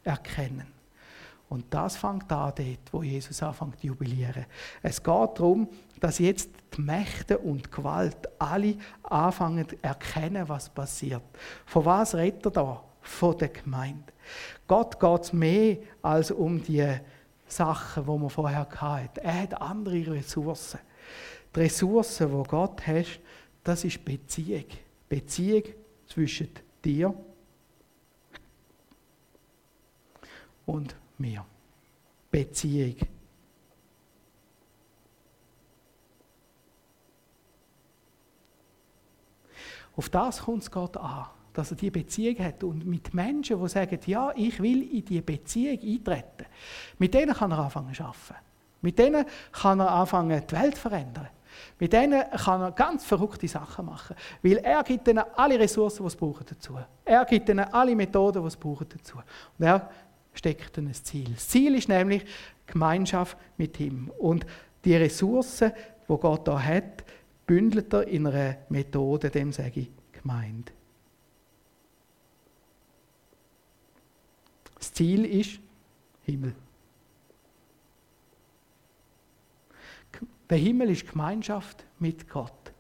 erkennen. 0.02 0.66
Und 1.48 1.72
das 1.72 1.96
fängt 1.96 2.32
an 2.32 2.52
dort, 2.56 2.78
wo 2.90 3.04
Jesus 3.04 3.40
anfängt 3.44 3.78
zu 3.78 3.86
jubilieren. 3.86 4.46
Es 4.82 5.00
geht 5.00 5.38
darum, 5.38 5.68
dass 6.00 6.18
jetzt 6.18 6.50
die 6.76 6.80
Mächte 6.80 7.38
und 7.38 7.70
Gewalt 7.70 8.28
alle 8.38 8.76
anfangen 9.02 9.68
zu 9.68 9.76
erkennen, 9.82 10.48
was 10.48 10.68
passiert. 10.68 11.22
Von 11.66 11.84
was 11.84 12.14
redet 12.14 12.46
er 12.46 12.50
da? 12.50 12.84
Von 13.00 13.38
der 13.38 13.48
Gemeinde. 13.48 14.12
Gott 14.66 14.98
geht 14.98 15.22
es 15.22 15.32
mehr 15.32 15.76
als 16.02 16.30
um 16.30 16.62
die 16.62 16.86
Sachen, 17.46 18.04
die 18.04 18.10
man 18.10 18.30
vorher 18.30 18.68
hatte. 18.68 19.22
Er 19.22 19.42
hat 19.42 19.60
andere 19.60 20.14
Ressourcen. 20.14 20.80
Die 21.54 21.60
Ressourcen, 21.60 22.28
die 22.28 22.48
Gott 22.48 22.86
hat, 22.86 23.20
das 23.62 23.84
ist 23.84 24.04
Beziehung. 24.04 24.64
Beziehung 25.08 25.62
zwischen 26.06 26.48
dir 26.84 27.14
und 30.66 30.96
mir. 31.18 31.44
Beziehung. 32.30 32.96
Auf 39.96 40.08
das 40.08 40.42
kommt 40.42 40.62
es 40.62 40.70
Gott 40.70 40.96
an, 40.96 41.26
dass 41.52 41.70
er 41.70 41.76
die 41.76 41.90
Beziehung 41.90 42.38
hat 42.44 42.64
und 42.64 42.84
mit 42.84 43.14
Menschen, 43.14 43.60
die 43.60 43.68
sagen, 43.68 43.98
ja, 44.06 44.32
ich 44.34 44.60
will 44.60 44.82
in 44.82 45.04
die 45.04 45.20
Beziehung 45.20 45.78
eintreten. 45.80 46.46
Mit 46.98 47.14
denen 47.14 47.34
kann 47.34 47.52
er 47.52 47.60
anfangen 47.60 47.94
zu 47.94 48.02
arbeiten. 48.02 48.34
Mit 48.80 48.98
denen 48.98 49.24
kann 49.52 49.80
er 49.80 49.90
anfangen, 49.90 50.42
die 50.46 50.56
Welt 50.56 50.74
zu 50.74 50.80
verändern. 50.82 51.28
Mit 51.78 51.92
denen 51.92 52.22
kann 52.30 52.60
er 52.60 52.72
ganz 52.72 53.04
verrückte 53.04 53.48
Sachen 53.48 53.86
machen. 53.86 54.16
Weil 54.42 54.58
er 54.58 54.82
gibt 54.82 55.08
ihnen 55.08 55.24
alle 55.36 55.58
Ressourcen, 55.58 56.04
die 56.04 56.10
sie 56.10 56.16
brauchen 56.16 56.44
dazu. 56.48 56.76
Er 57.04 57.24
gibt 57.24 57.48
ihnen 57.48 57.64
alle 57.72 57.94
Methoden, 57.94 58.42
die 58.42 58.50
sie 58.50 58.58
brauchen 58.58 58.86
dazu. 58.88 59.18
Und 59.58 59.64
er 59.64 59.88
steckt 60.34 60.76
ein 60.78 60.92
Ziel. 60.92 61.30
Das 61.32 61.48
Ziel 61.48 61.76
ist 61.76 61.88
nämlich 61.88 62.24
Gemeinschaft 62.66 63.36
mit 63.56 63.78
ihm. 63.80 64.10
Und 64.18 64.44
die 64.84 64.96
Ressourcen, 64.96 65.72
die 66.08 66.16
Gott 66.16 66.46
da 66.46 66.60
hat, 66.60 67.04
bündelt 67.46 67.92
er 67.92 68.06
in 68.08 68.26
einer 68.26 68.56
Methode, 68.68 69.30
dem 69.30 69.52
sage 69.52 69.80
ich 69.80 69.90
Gemeinde. 70.12 70.72
Das 74.78 74.92
Ziel 74.92 75.24
ist 75.24 75.60
Himmel. 76.22 76.54
Der 80.50 80.58
Himmel 80.58 80.90
ist 80.90 81.10
Gemeinschaft 81.10 81.84
mit 81.98 82.28
Gott. 82.28 82.72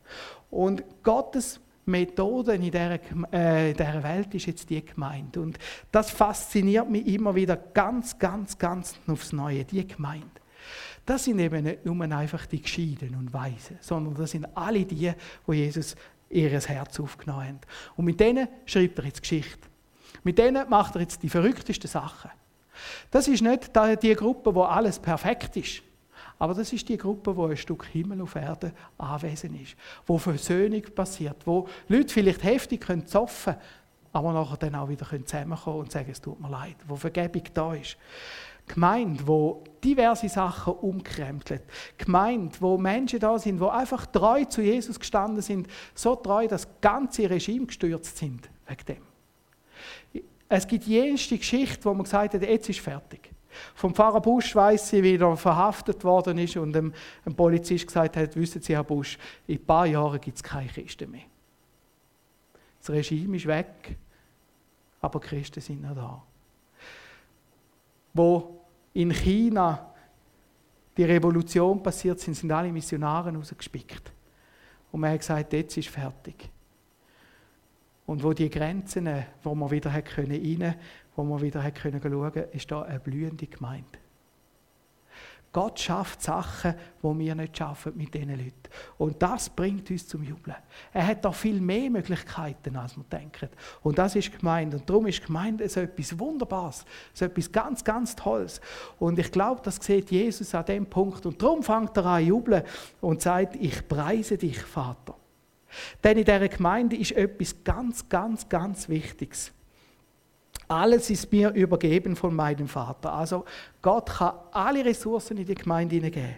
Und 0.50 0.84
Gottes 1.02 1.60
Methoden 1.86 2.62
in 2.62 2.70
dieser, 2.70 2.98
äh, 3.32 3.70
in 3.70 3.76
dieser 3.76 4.02
Welt 4.02 4.34
ist 4.34 4.46
jetzt 4.46 4.70
die 4.70 4.84
Gemeinde. 4.84 5.40
Und 5.40 5.58
das 5.90 6.10
fasziniert 6.10 6.88
mich 6.88 7.06
immer 7.06 7.34
wieder 7.34 7.56
ganz, 7.56 8.18
ganz, 8.18 8.58
ganz 8.58 8.98
aufs 9.06 9.32
Neue, 9.32 9.64
die 9.64 9.86
Gemeinde. 9.86 10.28
Das 11.06 11.24
sind 11.24 11.38
eben 11.38 11.64
nicht 11.64 11.84
nur 11.84 12.00
einfach 12.02 12.46
die 12.46 12.62
Gescheiden 12.62 13.14
und 13.14 13.32
Weisen, 13.32 13.78
sondern 13.80 14.14
das 14.14 14.30
sind 14.30 14.46
alle 14.56 14.84
die, 14.84 15.12
wo 15.46 15.52
Jesus 15.52 15.96
ihr 16.30 16.50
Herz 16.50 16.98
aufgenommen 16.98 17.46
haben. 17.46 17.60
Und 17.96 18.06
mit 18.06 18.18
denen 18.18 18.48
schreibt 18.64 18.98
er 18.98 19.04
jetzt 19.04 19.20
Geschichte. 19.20 19.68
Mit 20.22 20.38
denen 20.38 20.68
macht 20.68 20.94
er 20.94 21.02
jetzt 21.02 21.22
die 21.22 21.28
verrücktesten 21.28 21.88
Sachen. 21.88 22.30
Das 23.10 23.28
ist 23.28 23.42
nicht 23.42 23.70
die 24.02 24.14
Gruppe, 24.14 24.54
wo 24.54 24.62
alles 24.62 24.98
perfekt 24.98 25.56
ist. 25.56 25.82
Aber 26.38 26.54
das 26.54 26.72
ist 26.72 26.88
die 26.88 26.96
Gruppe, 26.96 27.36
wo 27.36 27.46
ein 27.46 27.56
Stück 27.56 27.86
Himmel 27.86 28.20
auf 28.22 28.34
Erde 28.34 28.72
anwesend 28.98 29.60
ist, 29.60 29.76
wo 30.06 30.18
Versöhnung 30.18 30.82
passiert, 30.94 31.36
wo 31.46 31.68
Leute 31.88 32.12
vielleicht 32.12 32.42
heftig 32.42 32.80
können 32.80 33.04
aber 34.12 34.32
nachher 34.32 34.56
dann 34.56 34.76
auch 34.76 34.88
wieder 34.88 35.06
zusammenkommen 35.06 35.58
können 35.64 35.78
und 35.78 35.92
sagen, 35.92 36.08
es 36.10 36.20
tut 36.20 36.40
mir 36.40 36.48
leid, 36.48 36.76
wo 36.86 36.94
Vergebung 36.94 37.42
da 37.52 37.74
ist. 37.74 37.96
Gemeinde, 38.66 39.26
wo 39.26 39.62
diverse 39.82 40.28
Sachen 40.28 40.72
umkrempelt. 40.74 41.62
Gemeinde, 41.98 42.56
wo 42.60 42.78
Menschen 42.78 43.20
da 43.20 43.38
sind, 43.38 43.60
wo 43.60 43.68
einfach 43.68 44.06
treu 44.06 44.44
zu 44.44 44.62
Jesus 44.62 44.98
gestanden 44.98 45.42
sind, 45.42 45.68
so 45.94 46.16
treu, 46.16 46.48
dass 46.48 46.68
ganze 46.80 47.28
Regime 47.28 47.66
gestürzt 47.66 48.16
sind 48.16 48.48
wegen 48.66 48.84
dem. 48.86 50.24
Es 50.48 50.66
gibt 50.66 50.84
jenste 50.84 51.36
Geschichte, 51.36 51.84
wo 51.84 51.92
man 51.92 52.04
gesagt 52.04 52.34
hat, 52.34 52.42
jetzt 52.42 52.68
ist 52.68 52.80
fertig. 52.80 53.30
Vom 53.74 53.94
Pfarrer 53.94 54.20
Busch 54.20 54.54
weiss 54.54 54.88
sie, 54.88 55.02
wie 55.02 55.16
er 55.16 55.36
verhaftet 55.36 56.02
worden 56.04 56.38
ist 56.38 56.56
und 56.56 56.72
dem, 56.72 56.92
dem 57.24 57.34
Polizist 57.34 57.86
gesagt 57.86 58.16
hat, 58.16 58.34
wissen 58.36 58.60
Sie, 58.60 58.74
Herr 58.74 58.84
Busch, 58.84 59.18
in 59.46 59.58
ein 59.58 59.64
paar 59.64 59.86
Jahren 59.86 60.20
gibt 60.20 60.36
es 60.36 60.42
keine 60.42 60.68
Christen 60.68 61.10
mehr. 61.10 61.22
Das 62.80 62.90
Regime 62.90 63.36
ist 63.36 63.46
weg, 63.46 63.96
aber 65.00 65.20
Christen 65.20 65.60
sind 65.60 65.82
noch 65.82 65.94
da. 65.94 66.22
Wo 68.12 68.53
in 68.94 69.12
China 69.12 69.90
die 70.96 71.04
Revolution 71.04 71.82
passiert 71.82 72.20
sind, 72.20 72.34
sind 72.34 72.52
alle 72.52 72.72
Missionare 72.72 73.34
rausgespickt. 73.34 74.12
Und 74.92 75.00
man 75.00 75.10
hat 75.10 75.20
gesagt, 75.20 75.52
jetzt 75.52 75.76
ist 75.76 75.88
fertig. 75.88 76.48
Und 78.06 78.22
wo 78.22 78.32
die 78.32 78.48
Grenzen, 78.48 79.08
wo 79.42 79.54
man 79.54 79.70
wieder 79.70 79.90
rein 79.90 80.04
können, 80.04 80.74
wo 81.16 81.24
man 81.24 81.40
wieder 81.40 81.62
schauen 81.62 82.00
können, 82.00 82.48
ist 82.52 82.70
da 82.70 82.82
eine 82.82 83.00
blühende 83.00 83.46
Gemeinde. 83.46 84.03
Gott 85.54 85.78
schafft 85.78 86.20
Sachen, 86.20 86.74
die 87.00 87.18
wir 87.20 87.34
nicht 87.36 87.56
schaffen 87.56 87.92
mit 87.96 88.12
diesen 88.12 88.30
Leuten. 88.30 88.52
Und 88.98 89.22
das 89.22 89.48
bringt 89.48 89.88
uns 89.88 90.08
zum 90.08 90.24
Jubeln. 90.24 90.56
Er 90.92 91.06
hat 91.06 91.24
da 91.24 91.30
viel 91.30 91.60
mehr 91.60 91.88
Möglichkeiten, 91.90 92.76
als 92.76 92.96
wir 92.96 93.04
denken. 93.04 93.48
Und 93.84 93.96
das 93.96 94.16
ist 94.16 94.36
gemeint. 94.36 94.74
Und 94.74 94.90
darum 94.90 95.06
ist 95.06 95.24
Gemeinde 95.24 95.68
so 95.68 95.78
etwas 95.78 96.18
Wunderbares, 96.18 96.84
so 97.12 97.24
etwas 97.24 97.52
ganz, 97.52 97.84
ganz 97.84 98.16
Tolles. 98.16 98.60
Und 98.98 99.16
ich 99.16 99.30
glaube, 99.30 99.60
das 99.62 99.76
sieht 99.76 100.10
Jesus 100.10 100.52
an 100.56 100.66
dem 100.66 100.86
Punkt. 100.86 101.24
Und 101.24 101.40
darum 101.40 101.62
fängt 101.62 101.96
er 101.98 102.06
an 102.06 102.26
jubeln 102.26 102.64
und 103.00 103.22
sagt, 103.22 103.54
ich 103.54 103.86
preise 103.86 104.36
dich, 104.36 104.60
Vater. 104.60 105.14
Denn 106.02 106.18
in 106.18 106.24
dieser 106.24 106.48
Gemeinde 106.48 106.96
ist 106.96 107.12
etwas 107.12 107.62
ganz, 107.62 108.08
ganz, 108.08 108.48
ganz 108.48 108.88
Wichtiges. 108.88 109.52
Alles 110.68 111.10
ist 111.10 111.30
mir 111.30 111.50
übergeben 111.50 112.16
von 112.16 112.34
meinem 112.34 112.68
Vater. 112.68 113.12
Also 113.12 113.44
Gott 113.82 114.10
kann 114.10 114.34
alle 114.52 114.84
Ressourcen 114.84 115.36
in 115.36 115.46
die 115.46 115.54
Gemeinde 115.54 116.00
geben. 116.00 116.36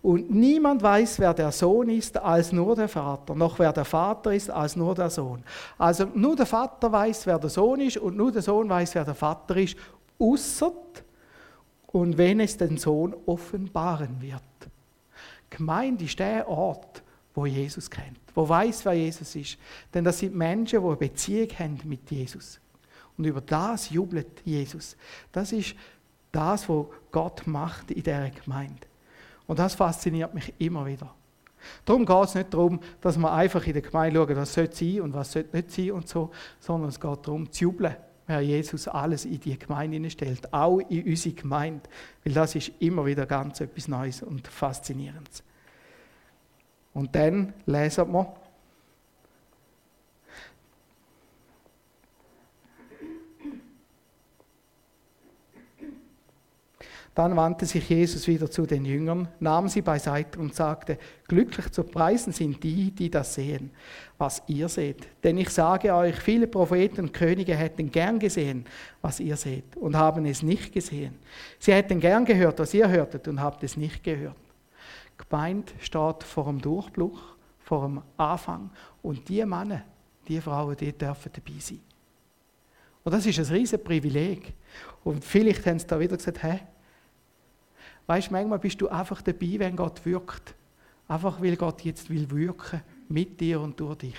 Und 0.00 0.30
niemand 0.30 0.82
weiß, 0.82 1.18
wer 1.18 1.34
der 1.34 1.52
Sohn 1.52 1.90
ist, 1.90 2.16
als 2.16 2.52
nur 2.52 2.74
der 2.74 2.88
Vater, 2.88 3.34
noch 3.34 3.58
wer 3.58 3.72
der 3.72 3.84
Vater 3.84 4.32
ist, 4.32 4.50
als 4.50 4.76
nur 4.76 4.94
der 4.94 5.10
Sohn. 5.10 5.42
Also 5.76 6.06
nur 6.14 6.36
der 6.36 6.46
Vater 6.46 6.90
weiß, 6.90 7.26
wer 7.26 7.38
der 7.38 7.50
Sohn 7.50 7.80
ist 7.80 7.98
und 7.98 8.16
nur 8.16 8.32
der 8.32 8.42
Sohn 8.42 8.68
weiß, 8.68 8.94
wer 8.94 9.04
der 9.04 9.14
Vater 9.14 9.56
ist, 9.56 9.76
außer 10.18 10.72
und 11.88 12.18
wenn 12.18 12.40
es 12.40 12.56
den 12.56 12.76
Sohn 12.76 13.14
offenbaren 13.26 14.20
wird. 14.20 14.42
Gemeinde 15.50 16.04
ist 16.04 16.18
der 16.18 16.48
Ort, 16.48 17.02
wo 17.34 17.46
Jesus 17.46 17.90
kennt, 17.90 18.18
wo 18.34 18.48
weiß, 18.48 18.84
wer 18.84 18.94
Jesus 18.94 19.34
ist. 19.34 19.58
Denn 19.92 20.04
das 20.04 20.18
sind 20.18 20.34
Menschen, 20.34 20.80
die 20.80 20.86
eine 20.86 20.96
Beziehung 20.96 21.48
haben 21.58 21.80
mit 21.84 22.10
Jesus. 22.10 22.60
Und 23.18 23.24
über 23.24 23.40
das 23.40 23.90
jubelt 23.90 24.42
Jesus. 24.44 24.96
Das 25.32 25.52
ist 25.52 25.74
das, 26.32 26.68
was 26.68 26.86
Gott 27.10 27.46
macht 27.46 27.90
in 27.90 28.02
dieser 28.02 28.30
Gemeinde. 28.30 28.86
Und 29.46 29.58
das 29.58 29.74
fasziniert 29.74 30.32
mich 30.34 30.54
immer 30.58 30.86
wieder. 30.86 31.12
Darum 31.84 32.06
geht 32.06 32.24
es 32.24 32.34
nicht 32.34 32.54
darum, 32.54 32.80
dass 33.00 33.18
wir 33.18 33.32
einfach 33.32 33.66
in 33.66 33.72
der 33.72 33.82
Gemeinde 33.82 34.20
schauen, 34.20 34.36
was 34.36 34.54
sollte 34.54 34.76
sein 34.76 35.00
und 35.00 35.14
was 35.14 35.32
sollte 35.32 35.56
nicht 35.56 35.72
sein 35.72 35.90
und 35.90 36.08
so, 36.08 36.30
sondern 36.60 36.90
es 36.90 37.00
geht 37.00 37.26
darum, 37.26 37.50
zu 37.50 37.64
jubeln, 37.64 37.96
wer 38.26 38.40
Jesus 38.40 38.86
alles 38.86 39.24
in 39.24 39.40
die 39.40 39.58
Gemeinde 39.58 40.08
stellt, 40.10 40.52
auch 40.52 40.78
in 40.78 41.04
unsere 41.04 41.34
Gemeinde, 41.34 41.82
weil 42.24 42.34
das 42.34 42.54
ist 42.54 42.70
immer 42.78 43.04
wieder 43.06 43.26
ganz 43.26 43.60
etwas 43.60 43.88
Neues 43.88 44.22
und 44.22 44.46
Faszinierendes. 44.46 45.42
Und 46.94 47.14
dann 47.14 47.54
lesen 47.66 48.12
wir 48.12 48.34
Dann 57.18 57.34
wandte 57.34 57.66
sich 57.66 57.88
Jesus 57.88 58.28
wieder 58.28 58.48
zu 58.48 58.64
den 58.64 58.84
Jüngern, 58.84 59.26
nahm 59.40 59.66
sie 59.66 59.82
beiseite 59.82 60.38
und 60.38 60.54
sagte, 60.54 60.98
glücklich 61.26 61.68
zu 61.72 61.82
preisen 61.82 62.32
sind 62.32 62.62
die, 62.62 62.92
die 62.92 63.10
das 63.10 63.34
sehen, 63.34 63.72
was 64.18 64.40
ihr 64.46 64.68
seht. 64.68 65.08
Denn 65.24 65.36
ich 65.36 65.50
sage 65.50 65.92
euch, 65.92 66.14
viele 66.14 66.46
Propheten 66.46 67.00
und 67.00 67.12
Könige 67.12 67.56
hätten 67.56 67.90
gern 67.90 68.20
gesehen, 68.20 68.66
was 69.02 69.18
ihr 69.18 69.36
seht, 69.36 69.74
und 69.74 69.96
haben 69.96 70.26
es 70.26 70.44
nicht 70.44 70.72
gesehen. 70.72 71.16
Sie 71.58 71.72
hätten 71.72 71.98
gern 71.98 72.24
gehört, 72.24 72.60
was 72.60 72.72
ihr 72.72 72.88
hörtet, 72.88 73.26
und 73.26 73.40
habt 73.40 73.64
es 73.64 73.76
nicht 73.76 74.04
gehört. 74.04 74.36
Gemeint 75.16 75.74
steht 75.80 76.22
vor 76.22 76.44
dem 76.44 76.60
Durchbruch, 76.60 77.20
vor 77.64 77.84
dem 77.88 78.00
Anfang, 78.16 78.70
und 79.02 79.28
die 79.28 79.44
Männer, 79.44 79.82
die 80.28 80.40
Frauen, 80.40 80.76
die 80.76 80.92
dürfen 80.92 81.32
dabei 81.34 81.58
sein. 81.58 81.80
Und 83.02 83.12
das 83.12 83.26
ist 83.26 83.40
ein 83.40 83.56
riesiges 83.56 83.82
Privileg. 83.82 84.54
Und 85.02 85.24
vielleicht 85.24 85.66
haben 85.66 85.80
sie 85.80 85.86
da 85.88 85.98
wieder 85.98 86.16
gesagt, 86.16 86.44
hä, 86.44 86.60
Weißt 88.08 88.28
du, 88.28 88.32
manchmal 88.32 88.58
bist 88.58 88.80
du 88.80 88.88
einfach 88.88 89.20
dabei, 89.20 89.58
wenn 89.58 89.76
Gott 89.76 90.04
wirkt. 90.06 90.54
Einfach 91.06 91.40
weil 91.42 91.56
Gott 91.56 91.82
jetzt 91.82 92.08
will 92.08 92.28
wirken 92.30 92.80
mit 93.08 93.38
dir 93.38 93.60
und 93.60 93.78
durch 93.78 93.98
dich. 93.98 94.16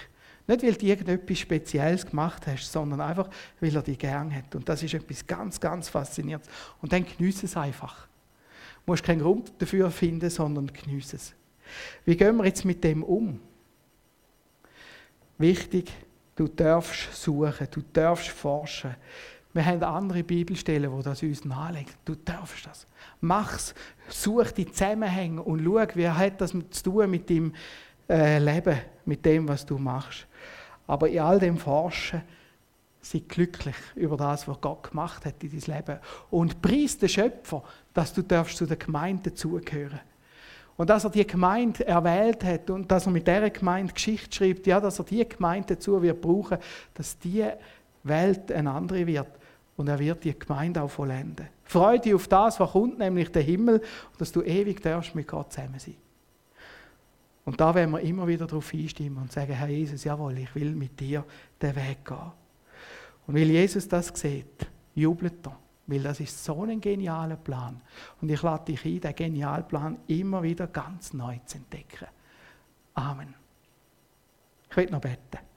Nicht, 0.47 0.63
weil 0.63 0.73
du 0.73 0.85
irgendetwas 0.85 1.39
Spezielles 1.39 2.05
gemacht 2.05 2.45
hast, 2.45 2.71
sondern 2.71 3.01
einfach, 3.01 3.29
weil 3.59 3.75
er 3.75 3.81
dich 3.81 3.97
gern 3.97 4.33
hat. 4.33 4.55
Und 4.55 4.69
das 4.69 4.83
ist 4.83 4.93
etwas 4.93 5.25
ganz, 5.25 5.59
ganz 5.59 5.89
Faszinierendes. 5.89 6.49
Und 6.81 6.93
dann 6.93 7.03
genieße 7.05 7.47
es 7.47 7.57
einfach. 7.57 8.07
Du 8.85 8.91
musst 8.91 9.03
keinen 9.03 9.21
Grund 9.21 9.51
dafür 9.57 9.89
finden, 9.89 10.29
sondern 10.29 10.67
genieße 10.67 11.15
es. 11.15 11.33
Wie 12.05 12.15
gehen 12.15 12.37
wir 12.37 12.45
jetzt 12.45 12.65
mit 12.65 12.83
dem 12.83 13.03
um? 13.03 13.39
Wichtig, 15.39 15.91
du 16.35 16.47
darfst 16.47 17.13
suchen, 17.13 17.67
du 17.71 17.81
darfst 17.91 18.29
forschen. 18.29 18.95
Wir 19.53 19.65
haben 19.65 19.81
andere 19.81 20.23
Bibelstellen, 20.23 20.91
wo 20.91 21.01
das 21.01 21.23
uns 21.23 21.43
nahelegen. 21.43 21.93
Du 22.05 22.15
darfst 22.15 22.67
das. 22.67 22.85
Mach's. 23.19 23.73
Such 24.07 24.51
die 24.51 24.71
Zusammenhänge 24.71 25.41
und 25.41 25.63
schau, 25.63 25.87
wie 25.95 26.07
hat 26.07 26.39
das 26.39 26.51
zu 26.51 26.83
tun 26.83 27.09
mit 27.09 27.29
deinem 27.29 27.53
äh, 28.07 28.37
Leben, 28.37 28.77
mit 29.05 29.25
dem, 29.25 29.47
was 29.47 29.65
du 29.65 29.77
machst. 29.77 30.27
Aber 30.85 31.09
in 31.09 31.19
all 31.19 31.39
dem 31.39 31.57
Forschen, 31.57 32.21
sei 33.01 33.23
glücklich 33.27 33.75
über 33.95 34.17
das, 34.17 34.47
was 34.47 34.61
Gott 34.61 34.89
gemacht 34.89 35.25
hat 35.25 35.43
in 35.43 35.51
dein 35.51 35.75
Leben. 35.77 35.99
Und 36.29 36.61
preis 36.61 36.97
den 36.97 37.09
Schöpfer, 37.09 37.63
dass 37.93 38.13
du 38.13 38.21
darfst 38.21 38.57
zu 38.57 38.67
der 38.67 38.77
Gemeinde 38.77 39.31
dazugehören. 39.31 39.99
Und 40.77 40.89
dass 40.89 41.03
er 41.03 41.09
die 41.09 41.25
Gemeinde 41.25 41.85
erwählt 41.87 42.43
hat 42.43 42.69
und 42.69 42.89
dass 42.89 43.05
er 43.05 43.11
mit 43.11 43.27
dieser 43.27 43.49
Gemeinde 43.49 43.93
Geschichte 43.93 44.35
schreibt, 44.35 44.67
ja, 44.67 44.79
dass 44.79 44.99
er 44.99 45.05
die 45.05 45.27
Gemeinde 45.27 45.75
dazu 45.75 46.01
wird 46.01 46.21
brauchen, 46.21 46.59
dass 46.93 47.17
die 47.17 47.45
Welt 48.03 48.51
eine 48.51 48.71
andere 48.71 49.05
wird 49.05 49.38
und 49.79 49.87
er 49.87 49.97
wird 49.97 50.25
die 50.25 50.37
Gemeinde 50.37 50.81
auch 50.81 50.89
vollenden. 50.89 51.47
Freue 51.63 52.01
dich 52.01 52.13
auf 52.13 52.27
das, 52.27 52.59
was 52.59 52.71
kommt, 52.71 52.99
nämlich 52.99 53.31
der 53.31 53.43
Himmel, 53.43 53.79
und 53.79 54.19
dass 54.19 54.29
du 54.29 54.41
ewig 54.41 54.81
darfst 54.81 55.15
mit 55.15 55.25
Gott 55.25 55.53
zusammen 55.53 55.79
sein. 55.79 55.95
Und 57.45 57.61
da 57.61 57.73
werden 57.73 57.91
wir 57.91 58.01
immer 58.01 58.27
wieder 58.27 58.45
darauf 58.45 58.73
einstimmen 58.73 59.19
und 59.19 59.31
sagen, 59.31 59.53
Herr 59.53 59.69
Jesus, 59.69 60.03
jawohl, 60.03 60.37
ich 60.37 60.53
will 60.53 60.75
mit 60.75 60.99
dir 60.99 61.23
den 61.61 61.75
Weg 61.77 62.03
gehen. 62.03 62.31
Und 63.25 63.35
weil 63.35 63.49
Jesus 63.49 63.87
das 63.87 64.11
sieht, 64.13 64.67
jubelt 64.95 65.47
er, 65.47 65.57
weil 65.87 66.03
das 66.03 66.19
ist 66.19 66.43
so 66.43 66.61
ein 66.63 66.81
genialer 66.81 67.37
Plan. 67.37 67.79
Und 68.21 68.29
ich 68.29 68.41
lade 68.41 68.65
dich 68.65 68.83
ein, 68.83 68.99
den 68.99 69.15
genialen 69.15 69.65
Plan 69.65 69.97
immer 70.07 70.43
wieder 70.43 70.67
ganz 70.67 71.13
neu 71.13 71.39
zu 71.45 71.57
entdecken. 71.57 72.07
Amen. 72.95 73.33
Ich 74.69 74.75
will 74.75 74.89
noch 74.91 74.99
beten. 74.99 75.48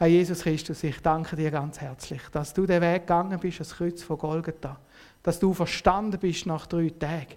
Herr 0.00 0.08
Jesus 0.08 0.40
Christus, 0.40 0.82
ich 0.82 0.98
danke 1.02 1.36
dir 1.36 1.50
ganz 1.50 1.78
herzlich, 1.78 2.22
dass 2.32 2.54
du 2.54 2.64
den 2.64 2.80
Weg 2.80 3.02
gegangen 3.02 3.38
bist, 3.38 3.60
das 3.60 3.74
Kreuz 3.74 4.02
von 4.02 4.16
Golgatha. 4.16 4.78
Dass 5.22 5.38
du 5.38 5.52
verstanden 5.52 6.18
bist 6.18 6.46
nach 6.46 6.64
drei 6.64 6.88
Tagen. 6.88 7.34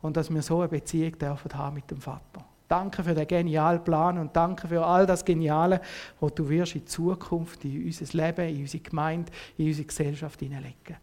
Und 0.00 0.16
dass 0.16 0.32
wir 0.32 0.40
so 0.40 0.60
eine 0.60 0.68
Beziehung 0.68 1.18
dürfen 1.18 1.52
haben 1.52 1.74
mit 1.74 1.90
dem 1.90 2.00
Vater. 2.00 2.46
Danke 2.66 3.04
für 3.04 3.12
den 3.12 3.28
genialen 3.28 3.84
Plan 3.84 4.16
und 4.16 4.34
danke 4.34 4.68
für 4.68 4.82
all 4.82 5.04
das 5.04 5.22
Geniale, 5.22 5.82
was 6.18 6.32
du 6.32 6.48
wirst 6.48 6.76
in 6.76 6.86
Zukunft 6.86 7.62
in 7.66 7.84
unser 7.84 8.06
Leben, 8.16 8.56
in 8.56 8.62
unsere 8.62 8.82
Gemeinde, 8.82 9.30
in 9.58 9.66
unsere 9.66 9.86
Gesellschaft 9.86 10.40
hineinlegen. 10.40 10.96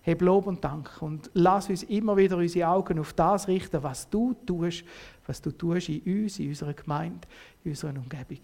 Heb 0.00 0.22
Lob 0.22 0.46
und 0.46 0.64
Dank 0.64 1.02
und 1.02 1.28
lass 1.34 1.68
uns 1.68 1.82
immer 1.82 2.16
wieder 2.16 2.38
unsere 2.38 2.66
Augen 2.66 2.98
auf 2.98 3.12
das 3.12 3.46
richten, 3.46 3.82
was 3.82 4.08
du 4.08 4.32
tust, 4.46 4.84
was 5.26 5.42
du 5.42 5.50
tust 5.50 5.90
in 5.90 6.22
uns, 6.22 6.38
in 6.38 6.48
unserer 6.48 6.72
Gemeinde, 6.72 7.28
in 7.62 7.72
unserer 7.72 7.90
Umgebung. 7.90 8.40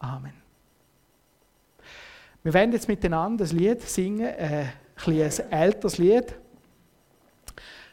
Amen. 0.00 0.47
Wir 2.48 2.54
werden 2.54 2.72
jetzt 2.72 2.88
miteinander 2.88 3.44
das 3.44 3.52
Lied 3.52 3.82
singen, 3.82 4.24
äh, 4.24 4.64
ein, 5.04 5.20
ein 5.20 5.52
älteres 5.52 5.98
Lied. 5.98 6.34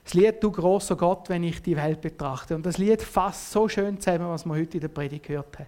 Das 0.01 0.13
Lied 0.13 0.41
Du 0.41 0.49
großer 0.49 0.95
Gott, 0.95 1.27
wenn 1.27 1.43
ich 1.43 1.61
die 1.61 1.75
Welt 1.75 1.99
betrachte. 1.99 2.55
Und 2.55 2.65
das 2.65 2.77
Lied 2.77 3.01
fasst 3.01 3.51
so 3.51 3.67
schön 3.67 3.99
zusammen, 3.99 4.29
was 4.29 4.45
wir 4.45 4.53
heute 4.53 4.77
in 4.77 4.79
der 4.79 4.87
Predigt 4.87 5.25
gehört 5.25 5.59
haben. 5.59 5.67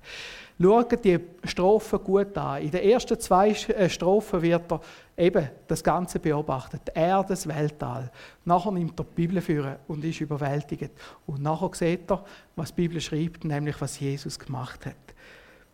Schaut 0.57 1.03
die 1.03 1.19
Strophen 1.43 2.01
gut 2.01 2.37
an. 2.37 2.61
In 2.61 2.71
den 2.71 2.81
ersten 2.81 3.19
zwei 3.19 3.49
äh, 3.49 3.89
Strophen 3.89 4.41
wird 4.41 4.71
er 4.71 4.79
eben 5.17 5.49
das 5.67 5.83
Ganze 5.83 6.17
beobachtet. 6.19 6.83
Er, 6.93 7.25
das 7.25 7.45
Weltall. 7.45 8.09
Nachher 8.45 8.71
nimmt 8.71 8.97
er 8.97 9.03
die 9.03 9.15
Bibel 9.15 9.41
führen 9.41 9.75
und 9.89 10.05
ist 10.05 10.21
überwältigt. 10.21 10.91
Und 11.25 11.41
nachher 11.41 11.71
sieht 11.73 12.09
er, 12.09 12.23
was 12.55 12.73
die 12.73 12.83
Bibel 12.83 13.01
schreibt, 13.01 13.43
nämlich 13.43 13.81
was 13.81 13.99
Jesus 13.99 14.39
gemacht 14.39 14.85
hat. 14.85 14.95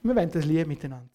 Wir 0.02 0.16
werden 0.16 0.32
das 0.34 0.46
Lied 0.46 0.68
miteinander. 0.68 1.13